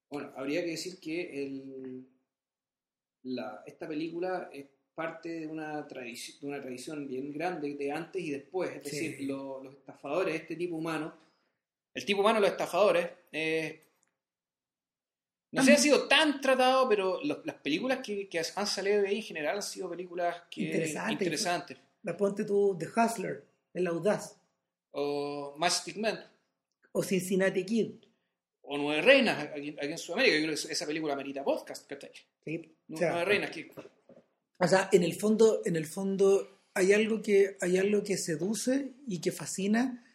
[0.10, 2.06] Bueno, habría que decir que el,
[3.24, 8.22] la, esta película es parte de una, tradici- de una tradición bien grande de antes
[8.22, 8.72] y después.
[8.84, 9.08] Es Sí.
[9.10, 11.14] decir, lo- los estafadores, este tipo humano,
[11.94, 13.82] el tipo humano de los estafadores, eh,
[15.54, 19.10] no se han sido tan tratados, pero los- las películas que, que han salido de
[19.10, 21.12] ahí en general han sido películas que, Interesantes.
[21.14, 21.78] interesantes.
[22.04, 24.38] La ponte tú The Hustler, El Audaz,
[24.94, 26.20] O Matchstick Men,
[26.92, 27.92] o Cincinnati Kid.
[28.64, 30.36] o Nueve Reinas aquí, aquí en Sudamérica.
[30.38, 31.88] Yo creo que esa película merita podcast.
[31.90, 32.12] ¿cachai?
[32.46, 32.58] ¿sí?
[32.58, 33.70] O Nueve sea, Reinas, que
[34.64, 38.94] O sea, en el fondo, en el fondo hay algo que hay algo que seduce
[39.08, 40.06] y que fascina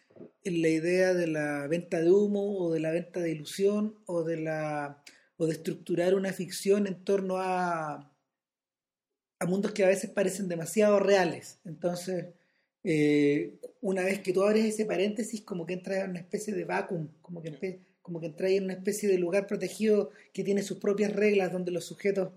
[0.44, 4.22] en la idea de la venta de humo o de la venta de ilusión o
[4.24, 5.02] de la
[5.36, 8.12] o de estructurar una ficción en torno a
[9.38, 11.58] a mundos que a veces parecen demasiado reales.
[11.64, 12.26] Entonces,
[12.84, 16.64] eh, una vez que tú abres ese paréntesis, como que entras en una especie de
[16.64, 20.78] vacuum, como que, como que entras en una especie de lugar protegido que tiene sus
[20.78, 22.30] propias reglas, donde los sujetos,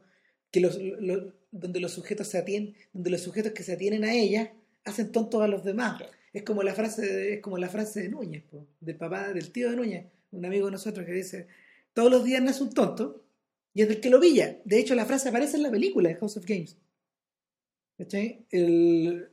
[0.52, 4.14] que los, lo- donde los sujetos se atienen, donde los sujetos que se atienen a
[4.14, 4.54] ella
[4.86, 5.98] hacen tontos a los demás.
[5.98, 6.14] Claro.
[6.34, 9.52] Es como la frase, de- es como la frase de Núñez, po, del papá, del
[9.52, 11.48] tío de Núñez, un amigo de nosotros que dice,
[11.94, 13.24] todos los días nace un tonto
[13.74, 14.60] y es del que lo pilla.
[14.64, 16.78] De hecho, la frase aparece en la película de House of Games.
[17.98, 18.46] ¿Cachai?
[18.52, 19.30] El,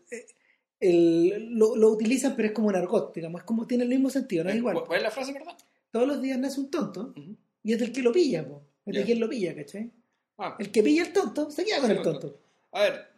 [0.80, 4.10] el- lo, lo utilizan, pero es como un argot, digamos, es como tiene el mismo
[4.10, 4.82] sentido, no es igual.
[4.86, 5.56] ¿Cuál es la frase, verdad?
[5.90, 7.36] Todos los días nace un tonto Ujú.
[7.62, 8.62] y es del que lo pilla, po.
[8.86, 9.06] es de Ya.
[9.06, 9.90] quien lo pilla, ¿cachai?
[10.38, 12.40] Ah, El que pilla el tonto se queda con el tonto.
[12.72, 13.08] A ver,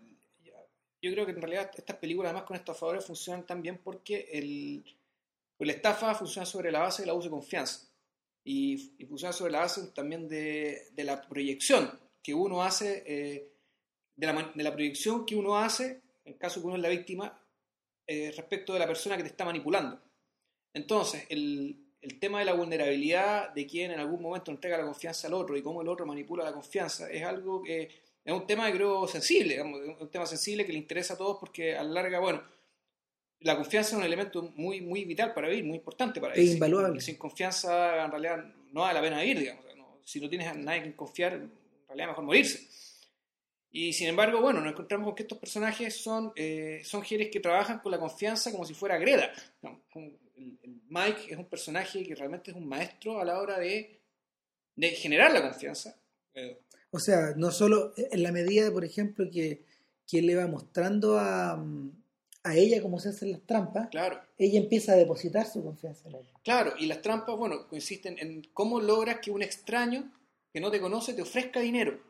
[1.02, 4.84] yo creo que en realidad estas películas, además con estafadores, funcionan tan bien porque el,
[5.56, 7.88] pues la estafa funciona sobre la base del abuso de confianza.
[8.44, 13.52] Y, y funciona sobre la base también de, de la proyección que uno hace, eh,
[14.16, 17.40] de, la, de la proyección que uno hace, en caso que uno es la víctima,
[18.06, 20.00] eh, respecto de la persona que te está manipulando.
[20.72, 25.26] Entonces, el, el tema de la vulnerabilidad de quien en algún momento entrega la confianza
[25.28, 27.88] al otro y cómo el otro manipula la confianza es algo que
[28.24, 31.38] es un tema, creo, sensible, digamos, es un tema sensible que le interesa a todos
[31.40, 32.42] porque a la larga, bueno,
[33.40, 36.48] la confianza es un elemento muy, muy vital para vivir, muy importante para Es vivir.
[36.50, 37.00] Sin- invaluable.
[37.00, 39.64] Sin, confianza, en realidad, no vale la pena vivir, digamos.
[39.76, 41.50] No- si no tienes a nadie que confiar, en
[41.86, 42.68] realidad mejor morirse.
[43.70, 47.78] Y sin embargo, bueno, nos encontramos con que estos personajes son, eh, son que trabajan
[47.80, 49.30] con la confianza como si fuera Greta.
[49.62, 49.82] ¿no?
[49.92, 50.10] Como
[50.88, 54.00] Mike es un personaje que realmente es un maestro a la hora de,
[54.76, 55.96] de generar la confianza.
[56.34, 56.58] Eh,
[56.90, 59.64] O sea, no solo en la medida, por ejemplo, que,
[60.06, 61.62] que le va mostrando a,
[62.44, 66.14] a ella cómo se hacen las trampas, claro, ella empieza a depositar su confianza en
[66.16, 66.26] él.
[66.42, 66.72] claro.
[66.78, 70.12] Y las trampas, bueno, consisten en cómo logras que un extraño
[70.52, 72.00] que no te conoce te ofrezca dinero.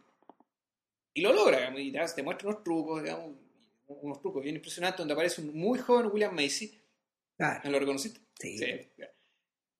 [1.15, 3.35] Y lo logra, digamos, y te, muestra unos trucos, digamos,
[3.89, 6.79] unos trucos bien impresionantes, donde aparece un muy joven William Macy.
[7.37, 8.21] Claro, ¿Me lo reconociste?
[8.39, 8.59] Sí.
[8.59, 8.81] Sí.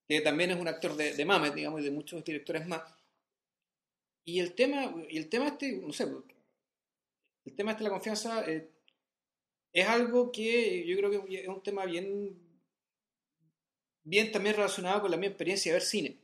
[0.09, 2.81] Que también es un actor de, de Mamet, digamos, y de muchos directores más.
[4.23, 6.05] Y el tema, y el tema este, no sé,
[7.45, 8.69] el tema este de la confianza eh,
[9.73, 12.37] es algo que yo creo que es un tema bien,
[14.03, 16.17] bien también relacionado con la mi experiencia de ver cine.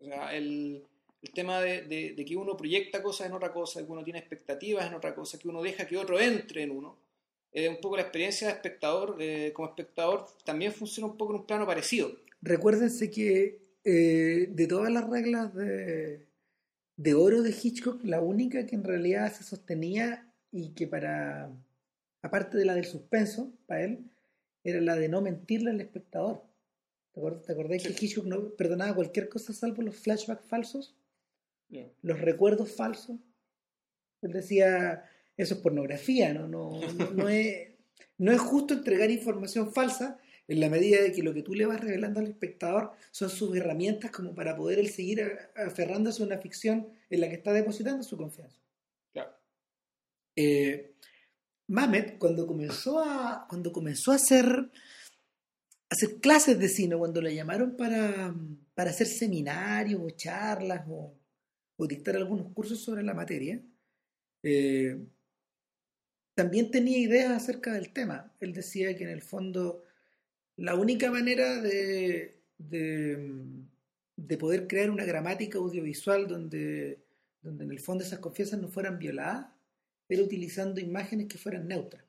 [0.00, 0.84] O sea, el,
[1.22, 4.18] el tema de, de- de que uno proyecta cosas en otra cosa, que uno tiene
[4.20, 6.96] expectativas en otra cosa, que uno deja que otro entre en uno.
[7.58, 11.40] Eh, un poco la experiencia de espectador, eh, como espectador, también funciona un poco en
[11.40, 12.12] un plano parecido.
[12.40, 16.28] Recuérdense que eh, de todas las reglas de,
[16.96, 21.50] de oro de Hitchcock, la única que en realidad se sostenía y que para,
[22.22, 24.04] aparte de la del suspenso, para él,
[24.62, 26.44] era la de no mentirle al espectador.
[27.12, 27.92] ¿Te acordás, te acordás Sí.
[27.92, 30.94] que Hitchcock no perdonaba cualquier cosa salvo los flashbacks falsos?
[32.02, 33.18] los recuerdos falsos.
[34.22, 35.04] Él decía,
[35.38, 36.46] eso es pornografía, ¿no?
[36.46, 37.68] No, no, no es,
[38.18, 41.66] no es justo entregar información falsa en la medida de que lo que tú le
[41.66, 46.38] vas revelando al espectador son sus herramientas como para poder él seguir aferrándose a una
[46.38, 48.58] ficción en la que está depositando su confianza.
[49.12, 49.32] Claro.
[50.34, 50.94] Eh,
[51.68, 54.70] Mamet, cuando comenzó a, cuando comenzó a hacer,
[55.90, 58.34] hacer clases de cine, cuando le llamaron para,
[58.74, 61.14] para hacer seminarios o charlas o,
[61.76, 63.60] o dictar algunos cursos sobre la materia,
[64.42, 64.98] eh,
[66.38, 68.32] también tenía ideas acerca del tema.
[68.38, 69.82] Él decía que en el fondo
[70.56, 73.32] la única manera de, de,
[74.16, 77.00] de poder crear una gramática audiovisual donde,
[77.42, 79.46] donde en el fondo esas confianzas no fueran violadas
[80.08, 82.04] era utilizando imágenes que fueran neutras.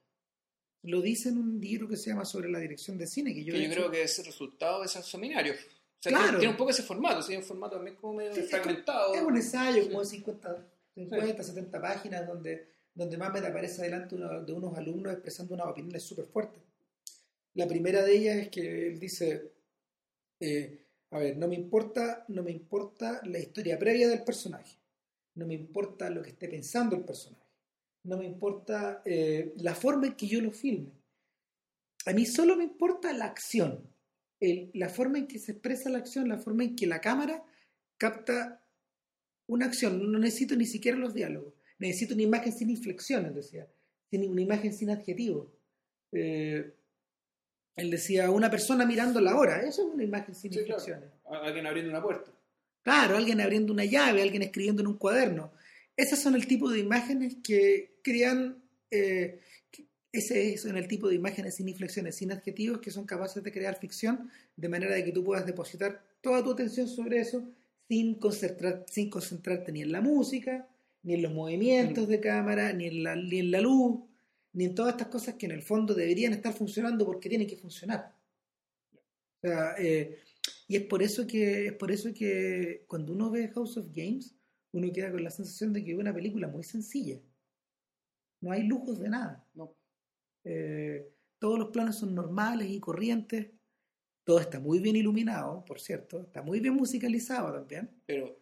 [0.84, 3.54] Lo dice en un libro que se llama Sobre la dirección de cine, que yo,
[3.54, 5.58] que yo hecho- creo que es el resultado de esos seminarios.
[6.00, 6.24] sea, Claro.
[6.26, 7.36] tiene, tiene un poco ese formato, ¿sí?
[7.36, 9.16] un formato también como medio Sí, es- fragmentado.
[9.16, 9.88] Es un ensayo Sí.
[9.90, 10.66] como de 50,
[10.96, 16.26] 50 70 páginas donde, donde Mamet aparece delante de unos alumnos expresando unas opiniones súper
[16.26, 16.62] fuertes.
[17.54, 19.52] La primera de ellas es que él dice,
[20.40, 24.78] eh, a ver, no me importa, no me importa la historia previa del personaje,
[25.36, 27.50] no me importa lo que esté pensando el personaje,
[28.04, 30.92] no me importa eh, la forma en que yo lo filme.
[32.06, 33.84] A mí solo me importa la acción,
[34.40, 37.44] la forma en que se expresa la acción, la forma en que la cámara
[37.98, 38.64] capta
[39.48, 40.12] una acción.
[40.12, 41.54] No necesito ni siquiera los diálogos.
[41.80, 43.68] Necesito una imagen sin inflexiones, decía.
[44.10, 45.48] Sin, una imagen sin adjetivos.
[46.12, 46.74] Eh,
[47.76, 49.62] él decía, una persona mirando la hora.
[49.62, 50.82] Eso es una imagen sin Sí, claro.
[50.82, 51.10] inflexiones.
[51.26, 52.32] Alguien abriendo una puerta.
[52.84, 55.52] Claro, alguien abriendo una llave, alguien escribiendo en un cuaderno.
[55.96, 59.40] Esas son el tipo de imágenes que crean, eh,
[60.12, 63.78] ese son el tipo de imágenes sin inflexiones, sin adjetivos, que son capaces de crear
[63.78, 67.44] ficción, de manera de que tú puedas depositar toda tu atención sobre eso
[67.88, 70.68] sin, concentrar, sin concentrarte ni en la música,
[71.04, 74.02] ni en los movimientos de cámara, ni en, la, ni en la luz,
[74.54, 77.56] ni en todas estas cosas que en el fondo deberían estar funcionando porque tienen que
[77.56, 78.16] funcionar.
[79.42, 80.20] O sea, eh,
[80.68, 84.36] y es por eso que es por eso que cuando uno ve House of Games,
[84.72, 87.20] uno queda con la sensación de que es una película muy sencilla.
[88.42, 89.48] No hay lujos de nada.
[89.54, 89.76] No.
[90.44, 93.48] Eh, todos los planos son normales y corrientes.
[94.24, 96.22] Todo está muy bien iluminado, por cierto.
[96.22, 97.90] Está muy bien musicalizado también.
[98.06, 98.40] Pero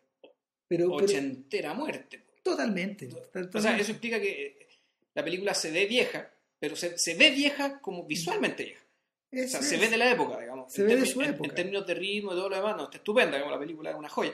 [0.68, 2.27] Pero, pero ochentera muerte.
[2.52, 3.10] Totalmente.
[3.54, 4.68] O sea, eso explica que eh,
[5.14, 8.84] la película se ve vieja, pero se, se ve vieja como visualmente vieja.
[9.32, 10.72] O Es- sea, se ve de la época, digamos.
[10.74, 11.50] Se En ve de su en- época.
[11.50, 13.96] En términos de ritmo y todo lo demás, no, está estupenda, digamos, la película es
[13.98, 14.34] una joya.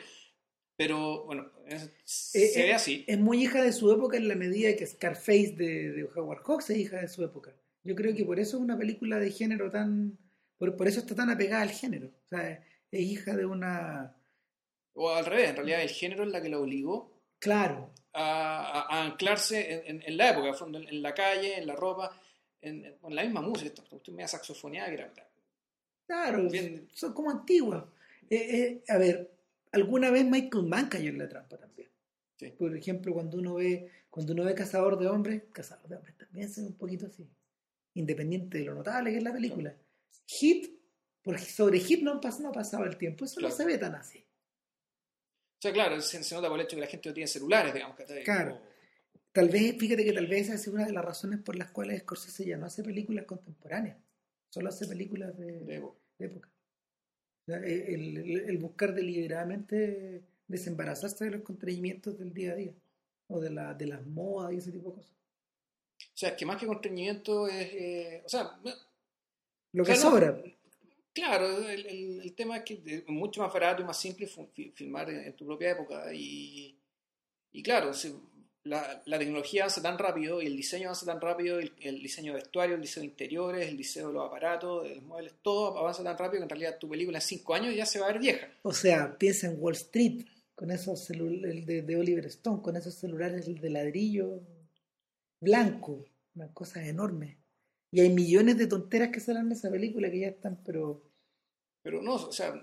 [0.76, 3.06] Pero, bueno, es- se Eh, ve eh, así.
[3.08, 6.70] es muy hija de su época en la medida que Scarface de, de Howard Hawks
[6.72, 7.56] es hija de su época.
[7.84, 10.18] Yo creo que por eso es una película de género tan...
[10.58, 12.08] Por, por eso está tan apegada al género.
[12.08, 12.52] O sea,
[12.92, 14.16] es hija de una...
[14.96, 18.98] O al revés, en realidad el género es la que la obligó Claro, a, a-
[19.00, 22.20] a anclarse en, en- en la época, en, en, la calle, en la ropa,
[22.62, 23.68] en, la misma música.
[23.70, 25.14] Esta cuestión media saxofoneada que era
[26.06, 26.88] claro, Bien.
[26.94, 27.84] son como antiguas.
[28.30, 29.32] Eh, eh, a ver,
[29.72, 31.90] alguna vez Michael Mann cayó en la trampa también.
[32.38, 32.52] Sí.
[32.58, 36.48] Por ejemplo, cuando uno ve cuando uno ve Cazador de Hombres, Cazador de Hombres también
[36.50, 37.28] se ve un poquito así,
[37.96, 39.76] independiente de lo notable que es la película.
[40.28, 40.70] Hit,
[41.24, 43.50] porque sobre Hit no, no ha pasado el tiempo, eso Claro.
[43.52, 44.24] no se ve tan así.
[45.64, 47.74] O sea, claro, se, se nota por el hecho que la gente no tiene celulares,
[47.74, 47.96] digamos.
[47.96, 48.60] que Claro.
[49.32, 52.02] Tal vez, fíjate que tal vez esa es una de las razones por las cuales
[52.02, 53.96] Scorsese ya no hace películas contemporáneas,
[54.50, 55.82] solo hace películas de, De-
[56.20, 56.50] de época.
[57.48, 62.74] El, el- el buscar deliberadamente desembarazarse de los contrañimientos del día a día,
[63.28, 65.14] o de, la, de las modas y ese tipo de cosas.
[65.16, 67.68] O sea, es que más que constreñimiento es...
[67.74, 68.60] eh, o sea,
[69.72, 70.38] Lo que sobra,
[71.14, 74.28] Claro, el, tema es que es mucho más barato y más simple
[74.76, 76.12] filmar en, tu propia época.
[76.14, 76.76] Y,
[77.52, 77.92] y claro,
[78.64, 82.34] la, la tecnología avanza tan rápido y el diseño avanza tan rápido, el, el diseño
[82.34, 85.78] de vestuario, el diseño de interiores, el diseño de los aparatos, de los muebles, todo
[85.78, 88.12] avanza tan rápido que en realidad tu película en cinco años ya se va a
[88.14, 88.48] ver vieja.
[88.64, 92.96] o sea, piensa en Wall Street, con esos celulares de, de Oliver Stone, con esos
[92.96, 94.42] celulares de ladrillo
[95.40, 96.06] blanco,
[96.36, 97.43] una cosa enorme.
[97.94, 101.02] Y hay millones de tonteras que salen en esa película que ya están, pero
[101.84, 102.54] Pero no, o sea,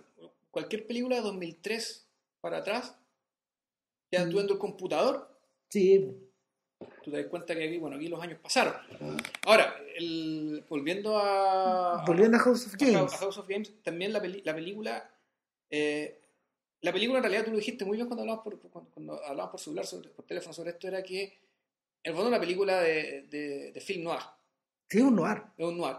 [0.51, 2.07] cualquier película de 2003
[2.41, 2.97] para atrás,
[4.11, 4.31] ya Mm.
[4.31, 5.31] tú en tu computador,
[5.69, 6.17] sí,
[7.05, 8.75] tú te das cuenta que aquí, bueno, aquí los años pasaron.
[9.47, 12.03] Ahora, el, volviendo a...
[12.07, 13.13] volviendo a House of Games.
[13.15, 15.15] A House of Games, también la, peli- la película,
[15.71, 16.19] eh,
[16.81, 19.51] la película en realidad tú lo dijiste muy bien cuando hablabas por, cuando, cuando hablabas
[19.53, 23.27] por celular, sobre- por teléfono sobre esto, era que en el fondo una película de,
[23.31, 24.21] de, de film noir,
[24.91, 25.43] Sí, es un noir.
[25.57, 25.97] es un noir.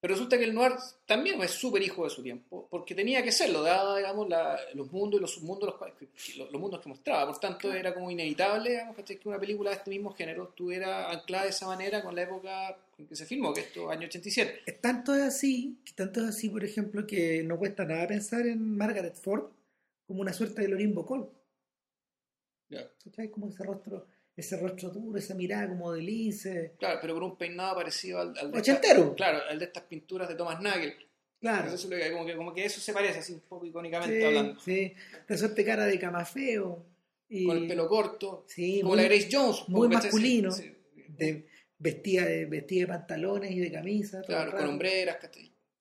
[0.00, 0.74] Pero resulta que el noir
[1.06, 4.92] también es súper hijo de su tiempo, porque tenía que serlo, dada, digamos, la- los
[4.92, 5.96] mundos y los submundos, los, cuales-
[6.36, 7.26] los, los mundos que mostraba.
[7.26, 11.44] Por tanto, era como inevitable, digamos, que una película de este mismo género estuviera anclada
[11.44, 14.60] de esa manera con la época en que se filmó, que esto año 87.
[14.66, 18.76] Es tanto es así, tanto es así, por ejemplo, que no cuesta nada pensar en
[18.76, 19.46] Margaret Ford
[20.06, 21.28] como una suerte de Lorin Bocol.
[23.02, 23.30] ¿Cachai?
[23.30, 24.06] Como ese rostro,
[24.38, 26.74] ese rostro duro, esa mirada como de lince.
[26.78, 29.14] Claro, pero con un peinado parecido al, al de Ochentero.
[29.14, 30.94] claro, al de estas pinturas de Thomas Nagel.
[31.40, 31.66] Claro.
[31.68, 34.18] Eso es lo que, como, que, como que eso se parece así un poco icónicamente
[34.18, 34.60] Sí, hablando.
[34.60, 34.92] sí.
[35.28, 36.84] De suerte cara de camafeo.
[37.28, 39.64] Y Con el pelo corto, Sí, como muy- la Grace Jones.
[39.68, 40.50] muy masculino.
[40.50, 40.72] Sí,
[41.08, 41.46] de,
[41.78, 44.22] vestida, de, vestida de pantalones y de camisa.
[44.22, 45.18] Claro, con hombreras.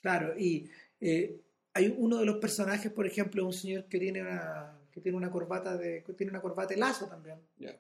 [0.02, 1.40] Claro, y eh,
[1.74, 5.32] hay uno de los personajes, por ejemplo, un señor que tiene una, que tiene una
[5.32, 7.38] corbata de, que tiene una corbata de lazo también.
[7.58, 7.76] Ya.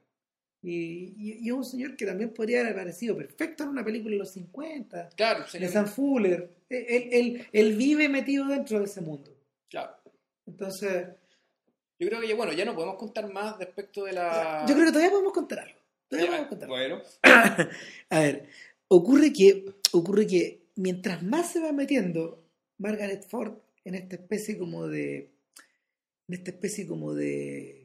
[0.63, 1.13] Y,
[1.45, 5.09] y- un señor que también podría haber aparecido perfecto en una película de los 50,
[5.15, 6.49] Claro, de Sam Fuller.
[6.69, 9.31] Él, él, él vive metido dentro de ese mundo.
[9.69, 9.93] claro.
[10.45, 11.07] Entonces,
[11.99, 14.65] Yo creo que, bueno, ya no podemos contar más respecto de la...
[14.67, 15.79] yo creo que todavía podemos contar algo.
[16.09, 17.03] Todavía Ya, podemos contar algo.
[17.23, 17.69] bueno,
[18.09, 18.47] A ver,
[18.87, 22.43] ocurre que, ocurre que mientras más se va metiendo
[22.77, 25.31] Margaret Ford en esta especie como de.
[26.29, 27.76] en esta especie como de.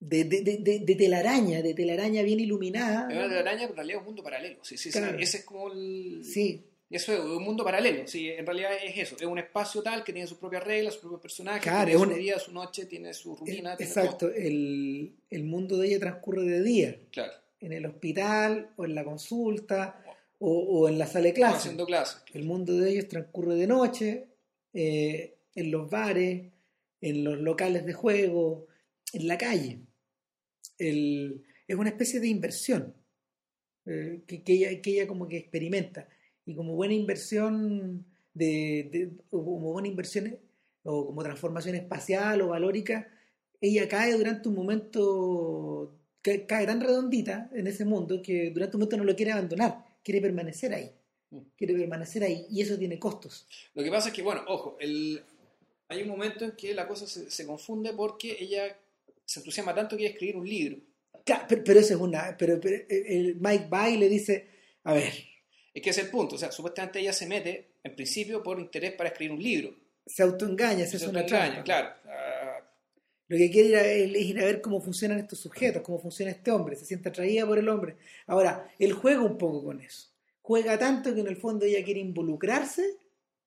[0.00, 3.04] De, de, de- de- de telaraña, de telaraña bien iluminada.
[3.06, 4.58] una telaraña, en realidad es un mundo paralelo.
[4.62, 6.22] Sí, sí, sí, ese es como el...
[6.24, 10.04] Sí, Eso es un mundo paralelo, sí, en realidad es eso, es un espacio tal
[10.04, 12.52] que tiene sus propias reglas, sus propios personajes, Claro, tiene es su un- día, su
[12.52, 14.30] noche, tiene su rutina, tiene exacto.
[14.32, 16.98] El, el mundo de ella transcurre de día.
[17.10, 20.02] Claro, en el hospital, o en la consulta,
[20.38, 21.56] o, o en la sala de clase.
[21.56, 22.22] haciendo clases.
[22.32, 24.28] El mundo de ellos transcurre de noche,
[24.72, 26.46] eh, en los bares,
[27.00, 28.66] en los locales de juego,
[29.12, 29.80] en la calle.
[30.78, 32.94] El- es una especie de inversión
[33.86, 36.08] eh, que, que ella, que ella como que experimenta.
[36.46, 38.04] Y como buena inversión,
[38.34, 40.38] de, de- o como buena inversión
[40.84, 43.08] o como transformación espacial o valórica,
[43.60, 48.80] ella cae durante un momento, ca- cae tan redondita en ese mundo que durante un
[48.80, 50.90] momento no lo quiere abandonar, quiere permanecer ahí
[51.30, 51.40] Mm.
[51.58, 53.46] quiere permanecer ahí y eso tiene costos.
[53.74, 55.20] Lo que pasa es que, bueno, ojo, el,
[55.88, 58.74] hay un momento en que la cosa se, se confunde porque ella
[59.28, 60.76] se entusiasma tanto que quiere escribir un libro.
[61.24, 62.34] Claro, pero, pero eso es una.
[62.38, 64.48] Pero, pero el Mike va y le dice:
[64.84, 65.12] A ver,
[65.74, 68.92] Es que es el punto, o sea, supuestamente ella se mete, en principio, por interés
[68.92, 69.74] para escribir un libro.
[70.06, 71.62] se autoengaña, se Se hace una trampa.
[71.62, 71.88] claro.
[72.06, 72.58] Ah,
[73.28, 76.30] Lo que quiere ir a- es ir a ver cómo funcionan estos sujetos, cómo funciona
[76.32, 77.96] este hombre, se siente atraída por el hombre.
[78.26, 80.08] Ahora, él juega un poco con eso.
[80.40, 82.82] Juega tanto que en el fondo ella quiere involucrarse,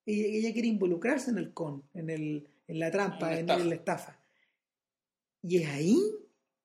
[0.05, 3.61] ella, ella quiere involucrarse en el con, en, el, en la trampa, En en, estafa.
[3.63, 4.19] en la estafa.
[5.43, 5.97] Y es ahí,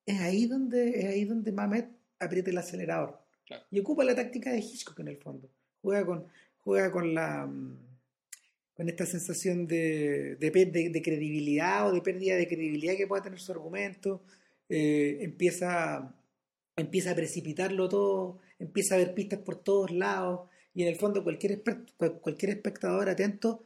[0.05, 3.19] es ahí donde, es ahí donde Mamet aprieta el acelerador.
[3.45, 3.63] Claro.
[3.71, 5.49] Y ocupa la táctica de Hitchcock en el fondo.
[5.81, 6.25] Juega con,
[6.59, 7.49] juega con la
[8.75, 13.23] con esta sensación de, de, de- de credibilidad o de pérdida de credibilidad que pueda
[13.23, 14.21] tener su argumento.
[14.69, 16.13] Eh, empieza,
[16.75, 21.23] empieza a precipitarlo todo, empieza a ver pistas por todos lados y en el fondo
[21.23, 21.63] cualquier,
[22.21, 23.63] cualquier espectador atento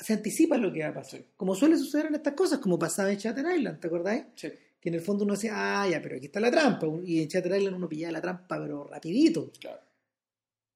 [0.00, 1.20] se anticipa lo que va a pasar.
[1.20, 1.26] Sí.
[1.36, 4.24] Como suele suceder en estas cosas, como pasaba en Chatter Island, ¿te acordáis?
[4.36, 4.48] sí.
[4.80, 6.86] Que en el fondo uno decía, ah, ya, pero aquí está la trampa.
[7.04, 9.50] Y en Chatter Island uno pillaba la trampa, pero rapidito.
[9.60, 9.76] Claro.
[9.76, 9.80] Claro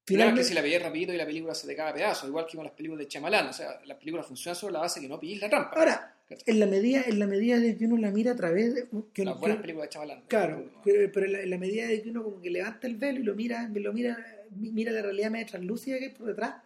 [0.04, 2.44] Finalmente, que si la veías rapidito y la película se te cae a pedazos, igual
[2.46, 5.08] que con las películas de Chamalán, o sea, las películas funcionan sobre la base que
[5.08, 5.70] no pillís la trampa.
[5.74, 8.88] Ahora, en la medida, en la medida de que uno la mira a través de
[9.14, 10.22] que, las que- buenas películas de Chamalán.
[10.28, 12.96] claro, que- pero en la, en la medida de que uno como que levanta el
[12.96, 14.18] velo y lo mira, lo mira,
[14.50, 16.56] mira la realidad media translúcida que hay por detrás,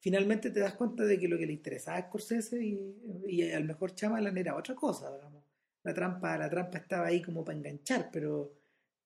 [0.00, 2.78] finalmente te das cuenta de que lo que le interesaba a Scorsese y,
[3.26, 5.42] y al mejor Chamalan era otra cosa, digamos.
[5.84, 8.52] La trampa, la trampa estaba ahí como para enganchar, pero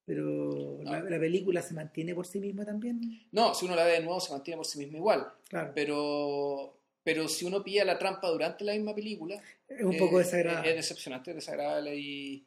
[0.04, 3.00] pero la, la película se mantiene por sí misma también.
[3.30, 6.76] No, si uno la ve de nuevo se mantiene por sí misma igual, Claro, pero,
[7.04, 10.70] pero si uno pilla la trampa durante la misma película, es un poco eh, desagradable.
[10.70, 12.44] Es decepcionante, es desagradable y...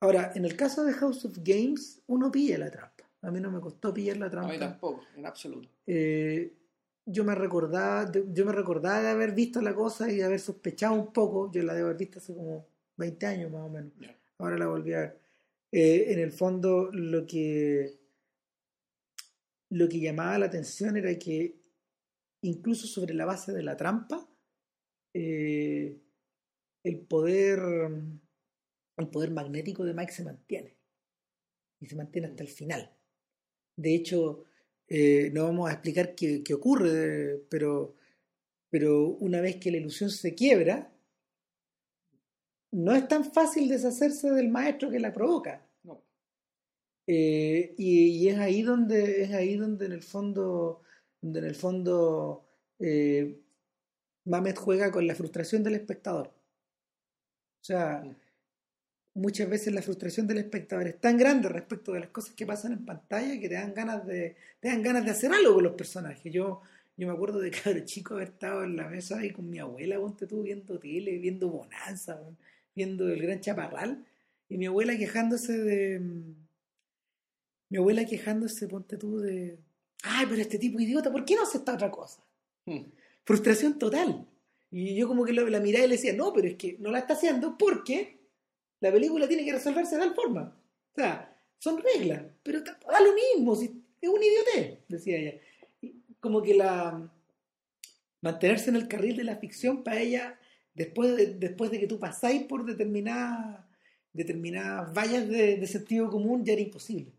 [0.00, 3.04] Ahora, en el caso de House of Games, uno pilla la trampa.
[3.20, 4.52] A mí no me costó pillar la A trampa.
[4.52, 5.68] mí tampoco, en absoluto.
[5.86, 6.50] Eh,
[7.06, 10.40] yo me recordaba, yo, yo me recordaba de haber visto la cosa y de haber
[10.40, 11.50] sospechado un poco.
[11.52, 13.92] Yo la debo haber visto hace como 20 años más o menos.
[14.38, 15.20] Ahora la volví a ver.
[15.72, 17.98] Eh, en el fondo, lo que
[19.70, 21.60] lo que llamaba la atención era que
[22.42, 24.28] incluso sobre la base de la trampa,
[25.12, 26.00] eh,
[26.84, 27.60] el poder
[28.96, 30.76] el poder magnético de Mike se mantiene
[31.80, 32.96] y se mantiene hasta el final.
[33.76, 34.44] De hecho,
[34.88, 37.96] eh, no vamos a explicar qué, qué ocurre, pero,
[38.70, 40.92] pero una vez que la ilusión se quiebra,
[42.72, 45.66] no es tan fácil deshacerse del maestro que la provoca.
[45.82, 46.02] No.
[47.06, 50.82] Eh, y, y es ahí donde es ahí donde en el fondo
[51.20, 52.44] donde en el fondo
[52.80, 53.40] eh,
[54.24, 58.04] Mamet juega con la frustración del espectador o sea.
[59.16, 62.72] Muchas veces la frustración del espectador es tan grande respecto de las cosas que pasan
[62.72, 65.74] en pantalla que te dan ganas de te dan ganas de hacer algo con los
[65.74, 66.62] personajes yo
[66.96, 69.98] yo me acuerdo de cada chico haber estado en la mesa ahí con mi abuela
[69.98, 72.20] ponte tú viendo tele viendo Bonanza
[72.74, 74.04] viendo el Gran Chaparral
[74.48, 76.00] y mi abuela quejándose de
[77.68, 79.58] mi abuela quejándose, ponte tú, de,
[80.02, 82.22] ay, pero este tipo idiota, ¿por qué no hace esta otra cosa?
[82.64, 82.84] Hmm.
[83.24, 84.26] Frustración total.
[84.70, 86.90] Y yo como que la, la miraba y le decía, no, pero es que no
[86.90, 88.18] la está haciendo porque
[88.80, 90.56] la película tiene que resolverse de tal forma.
[90.92, 95.40] O sea, son reglas, pero da lo mismo, es un idiotez, decía ella.
[96.20, 97.10] Como que la
[98.20, 100.38] mantenerse en el carril de la ficción para ella,
[100.74, 103.64] después de, después de que tú pasáis por determinadas
[104.12, 107.12] determinadas vallas de, sentido común, ya era imposible.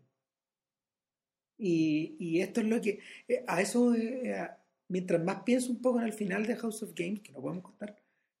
[1.58, 5.82] Y, y esto es lo que, eh, a eso, eh, a- mientras más pienso un
[5.82, 7.96] poco en el final de House of Games, que no podemos contar,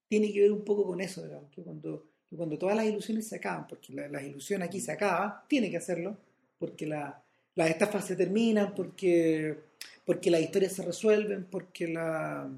[0.08, 3.26] tiene que ver un poco con eso, digamos, que cuando, que cuando todas las ilusiones
[3.26, 6.16] se acaban, porque la, la ilusión aquí se acaba, tiene que hacerlo,
[6.58, 7.22] porque la,
[7.54, 9.56] las estafas se terminan, porque,
[10.04, 12.50] porque las historias se resuelven, porque la,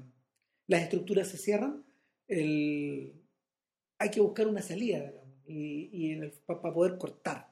[0.67, 1.83] las estructuras se cierran,
[2.27, 5.13] hay que buscar una salida,
[5.47, 6.15] y
[6.45, 7.51] para poder cortar.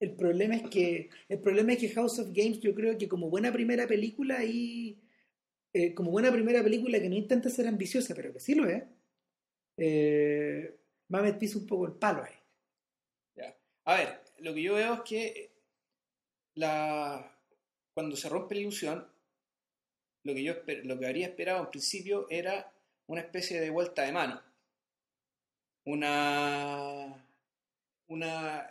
[0.00, 3.28] El problema es que el problema es que House of Games yo creo que como
[3.28, 4.98] buena primera película y
[5.74, 8.82] eh, como buena primera película que no intenta ser ambiciosa, pero que sí lo es,
[9.76, 10.76] eh,
[11.08, 12.34] Mamet pisa un poco el palo ahí.
[13.34, 13.56] Ya.
[13.84, 15.50] A ver, lo que yo veo es que
[16.54, 17.36] la,
[17.94, 19.06] cuando se rompe la ilusión,
[20.22, 20.54] lo que yo
[20.84, 22.72] lo que habría esperado en principio era
[23.06, 24.42] una especie de vuelta de mano.
[25.84, 27.26] Una.
[28.08, 28.70] Una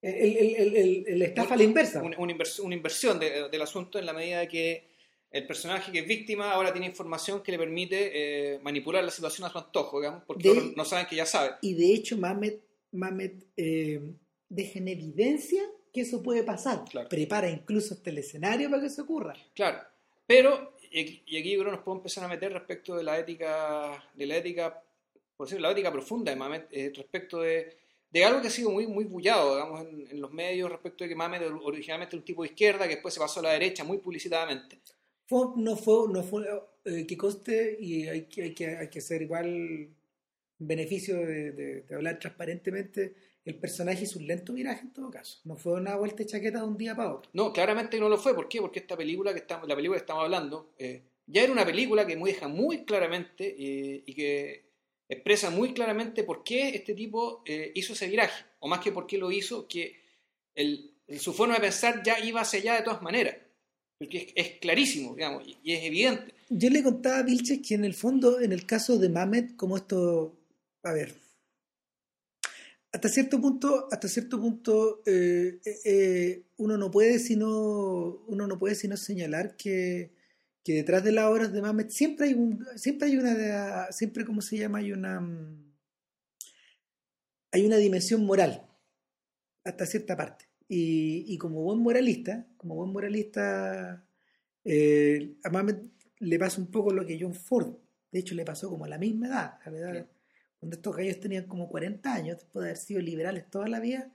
[0.00, 2.02] el, el, el, el estafa a la inversa.
[2.02, 4.93] Una, una, una inversión de, del asunto en la medida que
[5.34, 8.10] el personaje que es víctima ahora tiene información que le permite
[8.54, 11.56] eh, manipular la situación a su antojo, digamos, porque De- no saben que ya sabe.
[11.60, 12.62] Y de hecho, Mamet,
[12.92, 14.00] Mamet eh,
[14.48, 15.62] deja en evidencia
[15.92, 16.84] que eso puede pasar.
[16.88, 17.08] Claro.
[17.08, 19.34] Prepara incluso hasta el escenario para que eso ocurra.
[19.54, 19.78] Claro,
[20.26, 24.04] pero, y aquí, yo creo que nos podemos empezar a meter respecto de la ética,
[24.14, 24.82] de la ética,
[25.36, 27.76] por decirlo, la ética profunda de Mamet, eh, respecto de,
[28.10, 31.08] de algo que ha sido muy, muy bullado, digamos, en, en los medios, respecto de
[31.10, 33.82] que Mamet originalmente era un tipo de izquierda, que después se pasó a la derecha
[33.82, 34.78] muy publicitadamente.
[35.26, 36.46] Fue, no fue, no fue
[36.84, 39.88] eh, que coste y hay, que- hay, que, hay que ser igual
[40.58, 43.14] beneficio de, hablar transparentemente.
[43.44, 45.40] El personaje hizo un lento viraje en todo caso.
[45.44, 47.30] No fue una vuelta de chaqueta de un día para otro.
[47.34, 48.34] No, claramente no lo fue.
[48.34, 48.60] ¿Por qué?
[48.60, 52.06] Porque esta película que estamos, la película que estamos hablando, eh, ya era una película
[52.06, 54.64] que muy- deja muy claramente eh, y que
[55.08, 57.42] expresa muy claramente por qué este tipo
[57.74, 60.00] hizo ese viraje, o más que por qué lo hizo, que
[60.54, 63.36] el- su forma de pensar ya iba hacia allá de todas maneras,
[63.98, 66.34] porque es, clarísimo, digamos, y, es evidente.
[66.48, 69.76] Yo le contaba a Vilches que en el fondo, en el caso de Mamet, como
[69.76, 70.36] esto,
[70.82, 71.14] a ver,
[72.92, 78.58] hasta cierto punto, hasta cierto punto, eh, eh, eh, uno no puede sino, uno no
[78.58, 80.12] puede sino señalar que,
[80.62, 84.42] que detrás de las obras de Mamet siempre hay un, siempre hay una, siempre como
[84.42, 85.20] se llama, hay una,
[87.52, 88.64] hay una dimensión moral
[89.64, 90.53] hasta cierta parte.
[90.76, 94.04] Y, y como buen moralista, como buen moralista,
[94.64, 95.82] eh, a Mamet
[96.20, 97.76] le pasa un poco lo que John Ford,
[98.10, 100.06] de hecho le pasó como a la misma edad, a la edad
[100.58, 104.10] cuando estos gallos tenían como 40 años, después de haber sido liberales toda la vida,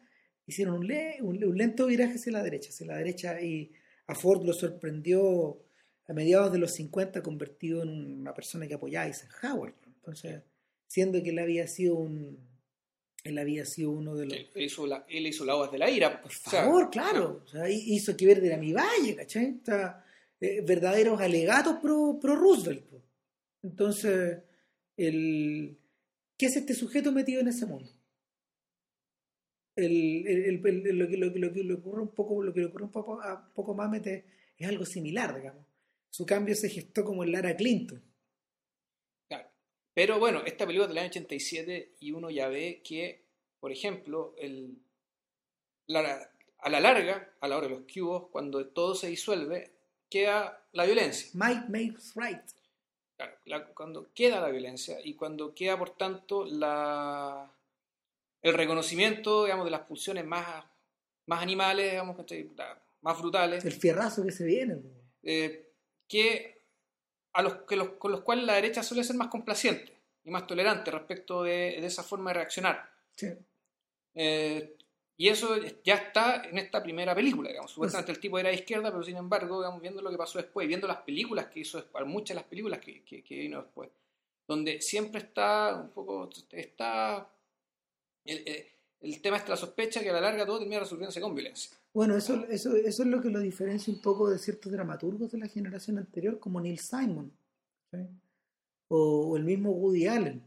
[0.47, 3.72] hicieron un, le- un, un lento viraje hacia la derecha, hacia la derecha, y
[4.07, 5.62] a Ford lo sorprendió
[6.07, 9.76] a mediados de los 50 convertido en una persona que apoyaba a Eisenhower.
[9.86, 10.41] Entonces,
[10.88, 12.39] siendo que él había sido un
[13.24, 16.22] él había sido uno de los Él hizo, la, él hizo la de la ira.
[16.22, 17.41] por o sea, favor, claro.
[17.43, 19.59] O sea, hi- hizo que Verde era mi valle, ¿cachai?
[19.61, 20.05] O sea,
[20.39, 22.86] eh, verdaderos alegatos pro, pro Roosevelt.
[23.61, 24.39] Entonces,
[24.95, 25.78] el,
[26.38, 27.91] ¿qué es este sujeto metido en ese mundo?
[29.76, 32.53] El, el- el- el- lo, que, lo, que, lo que le ocurre un poco, lo
[32.53, 34.24] que le ocurre un poco a un poco Mamet es,
[34.57, 35.65] es algo similar, digamos.
[36.09, 38.01] Su cambio se gestó como en Lara Clinton.
[40.00, 43.26] Pero bueno, esta película es del año 87 y uno ya ve que,
[43.60, 44.78] por ejemplo, el,
[45.88, 49.72] la- a la larga, a la hora de los cubos, cuando todo se disuelve,
[50.10, 51.30] queda la violencia.
[51.34, 52.39] Might makes right.
[53.18, 57.52] Claro, la- cuando queda la violencia y cuando queda, por tanto, la,
[58.41, 60.64] el reconocimiento, digamos, de las pulsiones más,
[61.26, 62.16] más animales, digamos,
[63.02, 64.78] más brutales, El fierrazo que se viene.
[65.24, 65.74] eh,
[66.08, 66.59] que
[67.40, 70.46] a los, que los, con los cuales la derecha suele ser más complaciente y más
[70.46, 72.90] tolerante respecto de, de esa forma de reaccionar.
[73.16, 73.28] Sí.
[74.16, 74.76] Eh,
[75.18, 77.72] y eso ya está en esta primera película, digamos.
[77.72, 80.68] Supuestamente el tipo era de izquierda, pero sin embargo, digamos, viendo lo que pasó después,
[80.68, 83.90] viendo las películas que hizo después, muchas de las películas que, que, que vino después,
[84.48, 87.28] donde siempre está un poco, está
[88.26, 88.66] el,
[89.02, 91.78] el- tema es la sospecha que a la larga todo termina resolviéndose con violencia.
[91.94, 95.40] Bueno, eso, eso, eso es lo que lo diferencia un poco de ciertos dramaturgos de
[95.40, 97.32] la generación anterior, como Neil Simon
[97.92, 97.98] ¿sí?
[98.90, 100.44] o, o el mismo Woody Allen.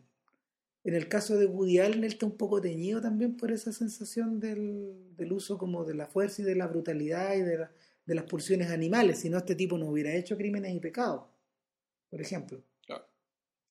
[0.85, 4.41] En el caso de Woody Allen, él está un poco teñido también por esa sensación
[4.41, 7.71] del, del uso como de la fuerza y de la brutalidad y de, la-
[8.05, 11.23] de las pulsiones animales, si no este tipo no hubiera hecho crímenes y pecados,
[12.11, 12.61] por ejemplo.
[12.85, 13.05] Claro.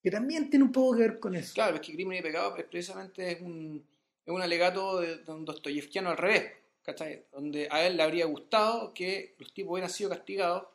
[0.02, 1.54] Que también tiene un poco que ver con eso.
[1.54, 3.84] Claro, es que Crimen y Pecado es precisamente es un,
[4.26, 6.52] es un alegato de, de un Dostoyevskiano al revés,
[6.92, 7.26] ¿cachai?
[7.32, 10.68] Donde a él le habría gustado que los tipos hubieran sido castigados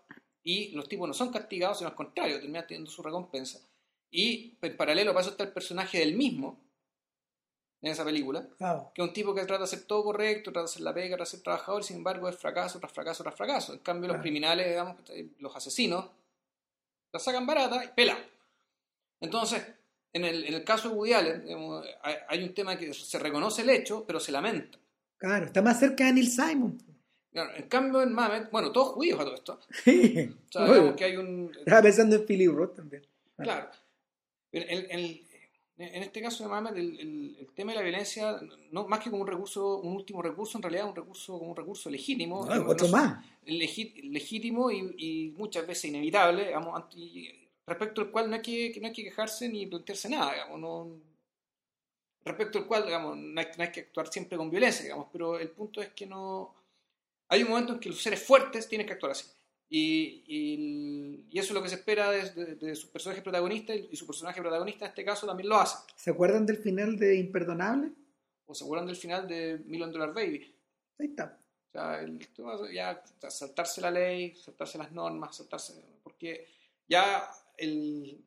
[0.43, 3.61] y los tipos no son castigados, sino al contrario, terminan teniendo su recompensa.
[4.11, 6.61] Y en paralelo para eso está el personaje del mismo
[7.83, 8.91] en esa película, Claro.
[8.95, 11.17] que es un tipo que trata de hacer todo correcto, trata de hacer la pega,
[11.17, 13.73] trata de ser trabajador, sin embargo es fracaso tras fracaso tras fracaso.
[13.75, 14.23] En cambio los Claro.
[14.23, 14.97] criminales, digamos,
[15.39, 16.07] los asesinos,
[17.13, 18.19] la sacan barata y pelan.
[19.21, 19.63] Entonces,
[20.13, 23.19] En el, en el caso de Woody Allen, digamos, hay, hay un tema que se
[23.19, 24.79] reconoce el hecho, pero se lamenta.
[25.19, 26.79] Claro, está más cerca de Neil Simon.
[27.33, 29.61] Claro, en cambio, en Mamet, bueno, todos judíos a todo esto.
[29.85, 30.31] Sí.
[30.49, 31.53] O sea, digamos que hay un.
[31.59, 33.03] Estaba pensando en Philip Roth también.
[33.37, 33.69] Claro.
[34.53, 35.23] El- el- el-
[35.79, 38.41] en este caso de Mamet, el, tema de la violencia,
[38.73, 41.51] no más que como un recurso, un último recurso, en realidad es un recurso como
[41.51, 42.47] un recurso legítimo.
[42.47, 43.25] No, otro no- más.
[43.45, 46.83] legítimo y, y muchas veces inevitable, digamos,
[47.67, 50.61] respecto al cual no hay que, que no hay que quejarse ni plantearse nada, digamos,
[50.61, 50.89] no,
[52.27, 55.39] respecto al cual, digamos, no hay, no hay que actuar siempre con violencia, digamos, pero
[55.39, 56.55] el punto es que no...
[57.29, 59.27] Hay un momento en que los seres fuertes tienen que actuar así.
[59.69, 63.75] Y, y- y eso es lo que se espera de, de- de su personaje protagonista
[63.75, 65.77] y, y su personaje protagonista en este caso también lo hace.
[65.97, 67.91] ¿Se acuerdan del final de Imperdonable?
[68.47, 70.55] ¿O se acuerdan del final de Million Dollar Baby?
[71.01, 71.37] Ahí está.
[71.69, 72.19] O sea, el
[72.73, 75.75] ya saltarse la ley, saltarse las normas, saltarse.
[76.05, 76.47] Porque
[76.89, 78.25] ya el.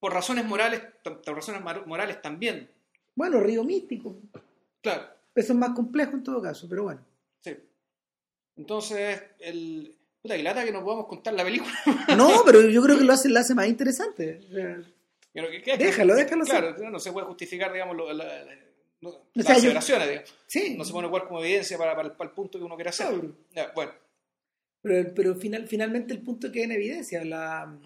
[0.00, 2.70] Por razones morales, por razones morales también.
[3.14, 4.16] Bueno, Río Místico.
[4.82, 5.04] Claro,
[5.34, 7.00] Eso es más complejo en todo caso, pero bueno.
[7.40, 7.56] sí.
[8.56, 9.96] Entonces, el.
[10.20, 11.72] Puta, que lata que no podamos contar la película.
[12.16, 14.40] No, pero yo creo que lo hace, lo hace más interesante.
[15.32, 18.54] Pero que- que- Déjalo, déjalo Claro, no se puede justificar, digamos, lo- la- la-
[19.00, 20.34] no- O las sea, yo- aseveraciones, digamos.
[20.46, 22.76] sí, No se pone igual como evidencia para, para el, para el punto que uno
[22.76, 23.08] quiere hacer.
[23.08, 23.34] Claro.
[23.52, 23.92] Ya, bueno,
[24.82, 27.24] pero, pero final, finalmente el punto queda en evidencia.
[27.24, 27.76] La,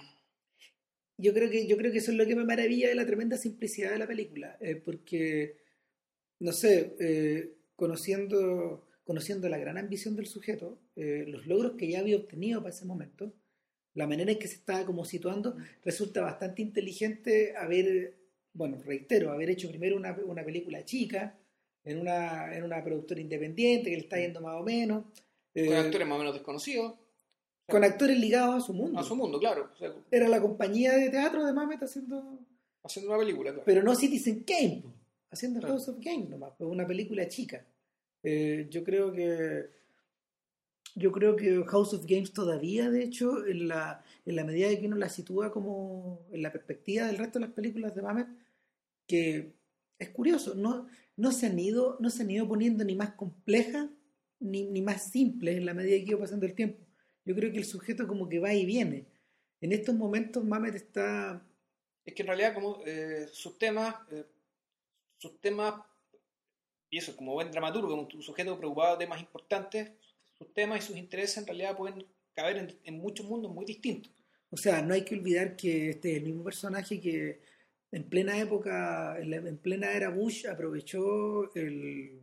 [1.19, 3.37] yo, creo que, yo creo que eso es lo que me maravilla de la tremenda
[3.37, 4.57] simplicidad de la película.
[4.61, 5.57] eh, porque,
[6.41, 12.01] no sé, eh, conociendo, conociendo la gran ambición del sujeto, eh, los logros que ya
[12.01, 13.33] había obtenido para ese momento,
[13.95, 18.15] la manera en que se estaba como situando, resulta bastante inteligente haber,
[18.53, 21.39] bueno, reitero, haber hecho primero una, una película chica,
[21.87, 25.05] en una, en una productora independiente que le está yendo más o menos.
[25.55, 26.95] eh, con actores más o menos desconocidos,
[27.69, 28.99] con actores ligados a su mundo.
[28.99, 29.71] a su mundo, claro.
[29.75, 32.39] O sea, Era la compañía de teatro de Mamet haciendo.
[32.83, 33.65] haciendo una película, claro.
[33.67, 34.93] Pero no Citizen Kane, po,
[35.31, 35.75] haciendo Claro.
[35.75, 37.65] House of Games nomás, pues una película chica.
[38.23, 39.75] Eh, yo creo que.
[40.99, 44.81] Yo creo que House of Games todavía, de hecho, en la, en la medida de
[44.81, 48.29] que uno la sitúa como en la perspectiva del resto de las películas de Mamet,
[49.07, 49.53] que
[49.99, 50.87] es curioso, no,
[51.17, 53.89] no, se, han ido, no se han ido poniendo ni más complejas
[54.41, 56.86] ni, ni más simples en la medida que iba pasando el tiempo.
[57.27, 59.05] Yo creo que el sujeto como que va y viene.
[59.61, 61.47] En estos momentos Mamet está...
[62.05, 64.25] Es que en realidad como eh, sus temas, eh,
[65.19, 65.75] sus temas,
[66.89, 69.91] y eso, como buen dramaturgo, como un sujeto preocupado de temas importantes,
[70.33, 74.13] sus temas y sus intereses en realidad pueden caber en, en muchos mundos muy distintos.
[74.51, 77.41] O sea, no hay que olvidar que este es el mismo personaje que
[77.91, 82.21] en plena época, en plena era Bush, aprovechó el,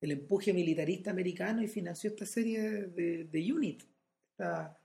[0.00, 3.84] el empuje militarista americano y financió esta serie de, de Unit.
[4.38, 4.78] Esta,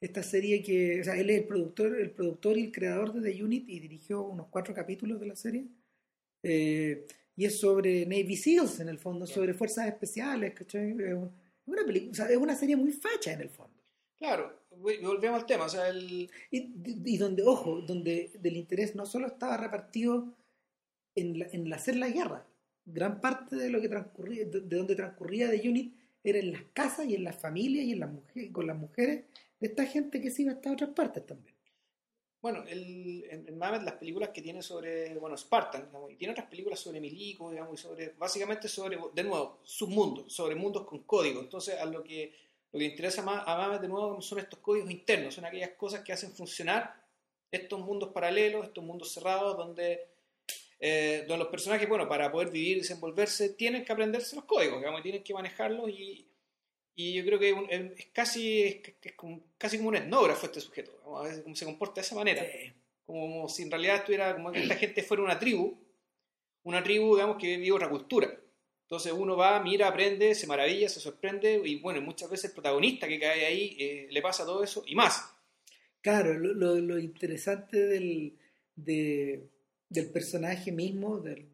[0.00, 3.30] esta serie que, o sea, él es el productor, el productor y el creador de
[3.32, 5.66] The Unit y dirigió unos cuatro capítulos de la serie.
[6.42, 10.90] Eh, y es sobre Navy SEALs en el fondo, sobre fuerzas especiales, ¿cachai?
[10.92, 11.26] Es un-
[11.66, 13.74] es una, peli- o sea, es una serie muy facha en el fondo.
[14.16, 16.72] Claro, volvemos al tema, o sea, el, Y,
[17.04, 20.32] y donde, ojo, donde del interés no solo estaba repartido
[21.14, 22.46] en, la- en hacer la guerra,
[22.86, 25.94] gran parte de lo que transcurría, de, de donde transcurría de Unit
[26.24, 29.24] era en las casas y en las familias y en las mujeres, con las mujeres
[29.60, 31.54] de esta gente que se iba hasta otras partes también.
[32.40, 36.32] bueno, el, en, en Mamet las películas que tiene sobre, bueno, Spartan, digamos, y tiene
[36.32, 41.04] otras películas sobre Milico, digamos, y sobre, básicamente sobre, de nuevo, submundos, sobre mundos con
[41.04, 41.40] código.
[41.40, 42.34] Entonces, a lo que,
[42.72, 46.02] lo que interesa más a Mamet de nuevo son estos códigos internos, son aquellas cosas
[46.02, 47.02] que hacen funcionar
[47.50, 50.06] estos mundos paralelos, estos mundos cerrados, donde,
[50.86, 54.78] eh, donde los personajes, bueno, para poder vivir y desenvolverse, tienen que aprenderse los códigos,
[54.80, 56.26] digamos, tienen que manejarlos y,
[56.94, 60.60] y yo creo que un- es casi, es, es como, casi como un etnógrafo este
[60.60, 62.42] sujeto, digamos, a veces como se comporta de esa manera
[63.06, 65.78] como si en realidad estuviera como que esta gente fuera una tribu,
[66.64, 68.28] una tribu, digamos, que vive otra cultura.
[68.82, 73.08] Entonces uno va, mira, aprende, se maravilla, se sorprende, y bueno, muchas veces el protagonista
[73.08, 75.34] que cae ahí eh, le pasa todo eso y más.
[76.02, 78.38] Claro, lo, lo- lo interesante del,
[78.76, 79.48] de-
[79.88, 81.46] del personaje mismo, del,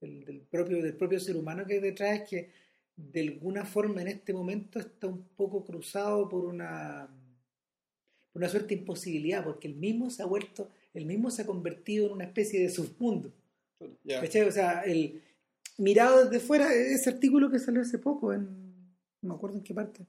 [0.00, 2.50] del- del propio, del propio ser humano que hay detrás, es que
[2.96, 7.08] de alguna forma en este momento está un poco cruzado por una,
[8.32, 11.46] por una suerte de imposibilidad, porque el mismo se ha vuelto, el mismo se ha
[11.46, 13.32] convertido en una especie de submundo.
[14.20, 14.42] ¿Cachai?
[14.42, 15.22] O sea, el,
[15.78, 18.46] mirado desde fuera, ese artículo que salió hace poco, en,
[19.22, 20.06] no me acuerdo en qué parte,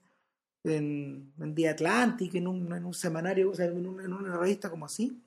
[0.64, 4.36] en, en The Atlantic, en un, en un semanario, o sea, en, un- en una
[4.38, 5.20] revista como así.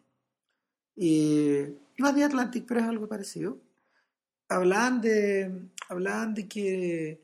[0.96, 1.64] Y,
[1.98, 3.60] no es The Atlantic, pero es algo parecido.
[4.50, 5.52] Hablaban de,
[5.88, 7.22] hablaban de que,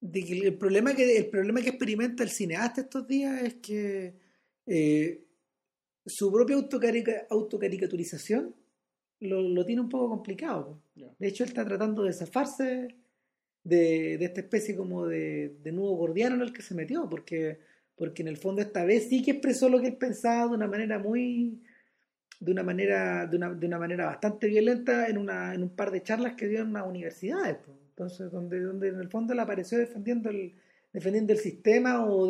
[0.00, 4.14] de que el, problema que el problema que experimenta el cineasta estos días es que
[4.66, 5.24] eh,
[6.04, 8.54] su propia autocarica- autocaricaturización
[9.20, 10.82] lo, lo tiene un poco complicado.
[11.18, 12.94] De hecho, él está tratando de zafarse
[13.62, 17.58] de, de esta especie como de, de nudo gordiano en el que se metió, porque,
[17.96, 20.66] porque en el fondo esta vez sí que expresó lo que él pensaba de una
[20.66, 21.62] manera muy
[22.44, 25.90] de una manera de una, de una manera bastante violenta en una en un par
[25.90, 27.72] de charlas que dio en unas universidades po.
[27.90, 30.54] entonces donde donde en el fondo él apareció defendiendo el
[30.92, 32.26] defendiendo el sistema o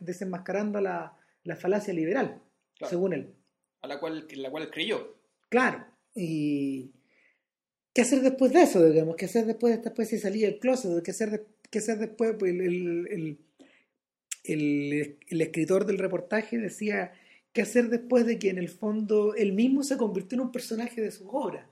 [0.00, 2.40] desenmascarando la, la falacia liberal
[2.76, 2.90] Claro.
[2.90, 3.34] según él
[3.82, 5.16] A la cual, la cual creyó.
[5.50, 5.84] Claro.
[6.14, 6.90] Y
[7.92, 9.16] ¿qué hacer después de eso, digamos?
[9.16, 11.02] ¿Qué hacer después de esta especie de salida del closet?
[11.04, 12.34] ¿Qué hacer, de- qué hacer después?
[12.38, 13.38] Pues el, el, el,
[14.44, 17.12] el- el escritor del reportaje decía,
[17.52, 21.00] ¿qué hacer después de que en el fondo él mismo se convirtió en un personaje
[21.00, 21.66] de sus obras?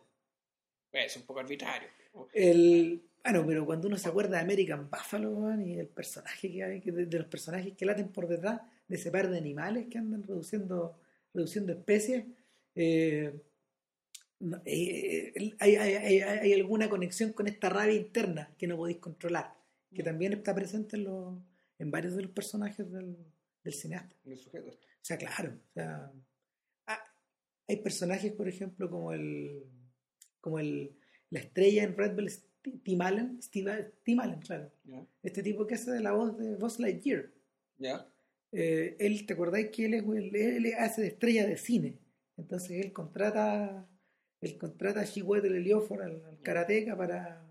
[0.93, 1.89] Es un poco arbitrario.
[2.33, 6.81] El, bueno, pero cuando uno se acuerda de American Buffalo y el personaje que hay,
[6.81, 9.99] que de, de los personajes que laten por detrás de ese par de animales que
[9.99, 10.99] andan reduciendo,
[11.35, 12.25] reduciendo especies,
[12.75, 13.35] eh,
[14.41, 18.77] no, eh, eh, hay, hay- hay- hay alguna conexión con esta rabia interna que no
[18.77, 19.55] podéis controlar,
[19.95, 20.05] que Mm.
[20.07, 21.35] también está presente en, los,
[21.79, 23.17] en varios de los personajes del,
[23.65, 24.15] del cineasta.
[24.25, 24.71] El sujeto.
[25.01, 25.59] O sea, claro.
[25.71, 26.13] O sea,
[26.87, 27.05] ah,
[27.69, 29.65] hay personajes, por ejemplo, como el
[30.41, 30.97] como el
[31.31, 32.31] la estrella en Red Bull,
[32.83, 34.71] Tim Allen, Steve, Tim Allen, claro.
[35.23, 37.31] Este tipo que hace de la voz de Buzz Lightyear.
[37.79, 38.07] ¿Ya?
[38.53, 41.99] Eh, él, ¿te acordáis que él, es, él, él hace de estrella de cine?
[42.37, 43.87] Entonces él contrata
[44.41, 47.45] él contrata a Chihuahua Leliofor, al, al karateca, para,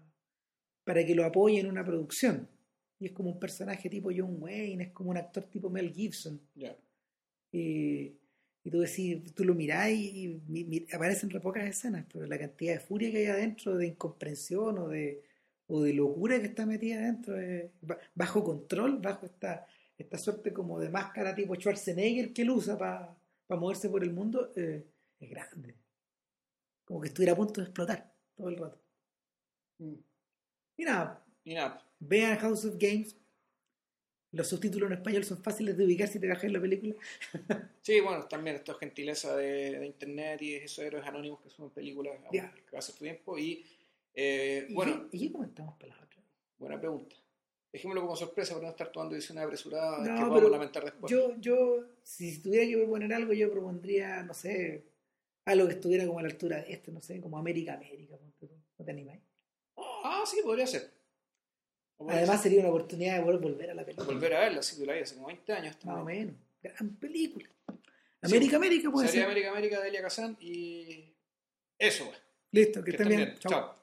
[0.83, 2.47] para que lo apoye en una producción.
[2.99, 6.41] Y es como un personaje tipo John Wayne, es como un actor tipo Mel Gibson.
[7.51, 8.13] Y,
[8.63, 10.41] y tú decís, tú lo mirás y,
[10.93, 14.87] aparecen re pocas escenas, pero la cantidad de furia que hay adentro, de incomprensión o
[14.89, 15.23] de,
[15.67, 17.35] o de locura que está metida adentro,
[17.81, 19.65] ba- bajo control, bajo esta,
[19.97, 23.15] esta suerte como de máscara tipo Schwarzenegger que él usa para
[23.49, 24.85] moverse por el mundo, eh,
[25.19, 25.75] es grande.
[26.85, 28.79] Como que estuviera a punto de explotar todo el rato.
[29.79, 29.93] Mm.
[30.77, 31.83] Y nada, Y nada.
[31.99, 33.15] vean House of Games.
[34.31, 36.95] Los subtítulos en español son fáciles de ubicar si te bajas la película.
[37.81, 41.69] Sí, bueno, también esto es gentileza de, de internet y esos héroes anónimos que son
[41.69, 42.53] películas Ya.
[42.53, 43.37] que tu tiempo.
[43.39, 43.65] Y
[44.13, 46.21] eh, ¿Y bueno, ¿Y qué comentamos para la otra?
[46.59, 47.15] buena pregunta.
[47.71, 51.09] Dejémoslo como sorpresa para no estar tomando decisiones apresuradas No, que podamos lamentar después.
[51.11, 54.83] Yo, yo, si tuviera que proponer algo, yo propondría, no sé,
[55.45, 58.17] algo que estuviera como a la altura de este, no sé, como América América.
[58.79, 59.21] ¿No te animáis?
[60.03, 60.91] Ah, sí, podría ser.
[61.99, 64.07] Además sería una oportunidad de poder volver a la película.
[64.07, 65.75] volver a verla, sí, yo la vi hace como 20 años.
[65.83, 66.35] Más o menos.
[66.61, 67.47] Gran película.
[68.21, 69.31] América América puede Sería ser.
[69.31, 71.13] América América de Elia Kazan y
[71.77, 72.17] eso, pues.
[72.51, 73.29] Listo, que Que estén estén bien.
[73.29, 73.39] bien.
[73.39, 73.75] Chao.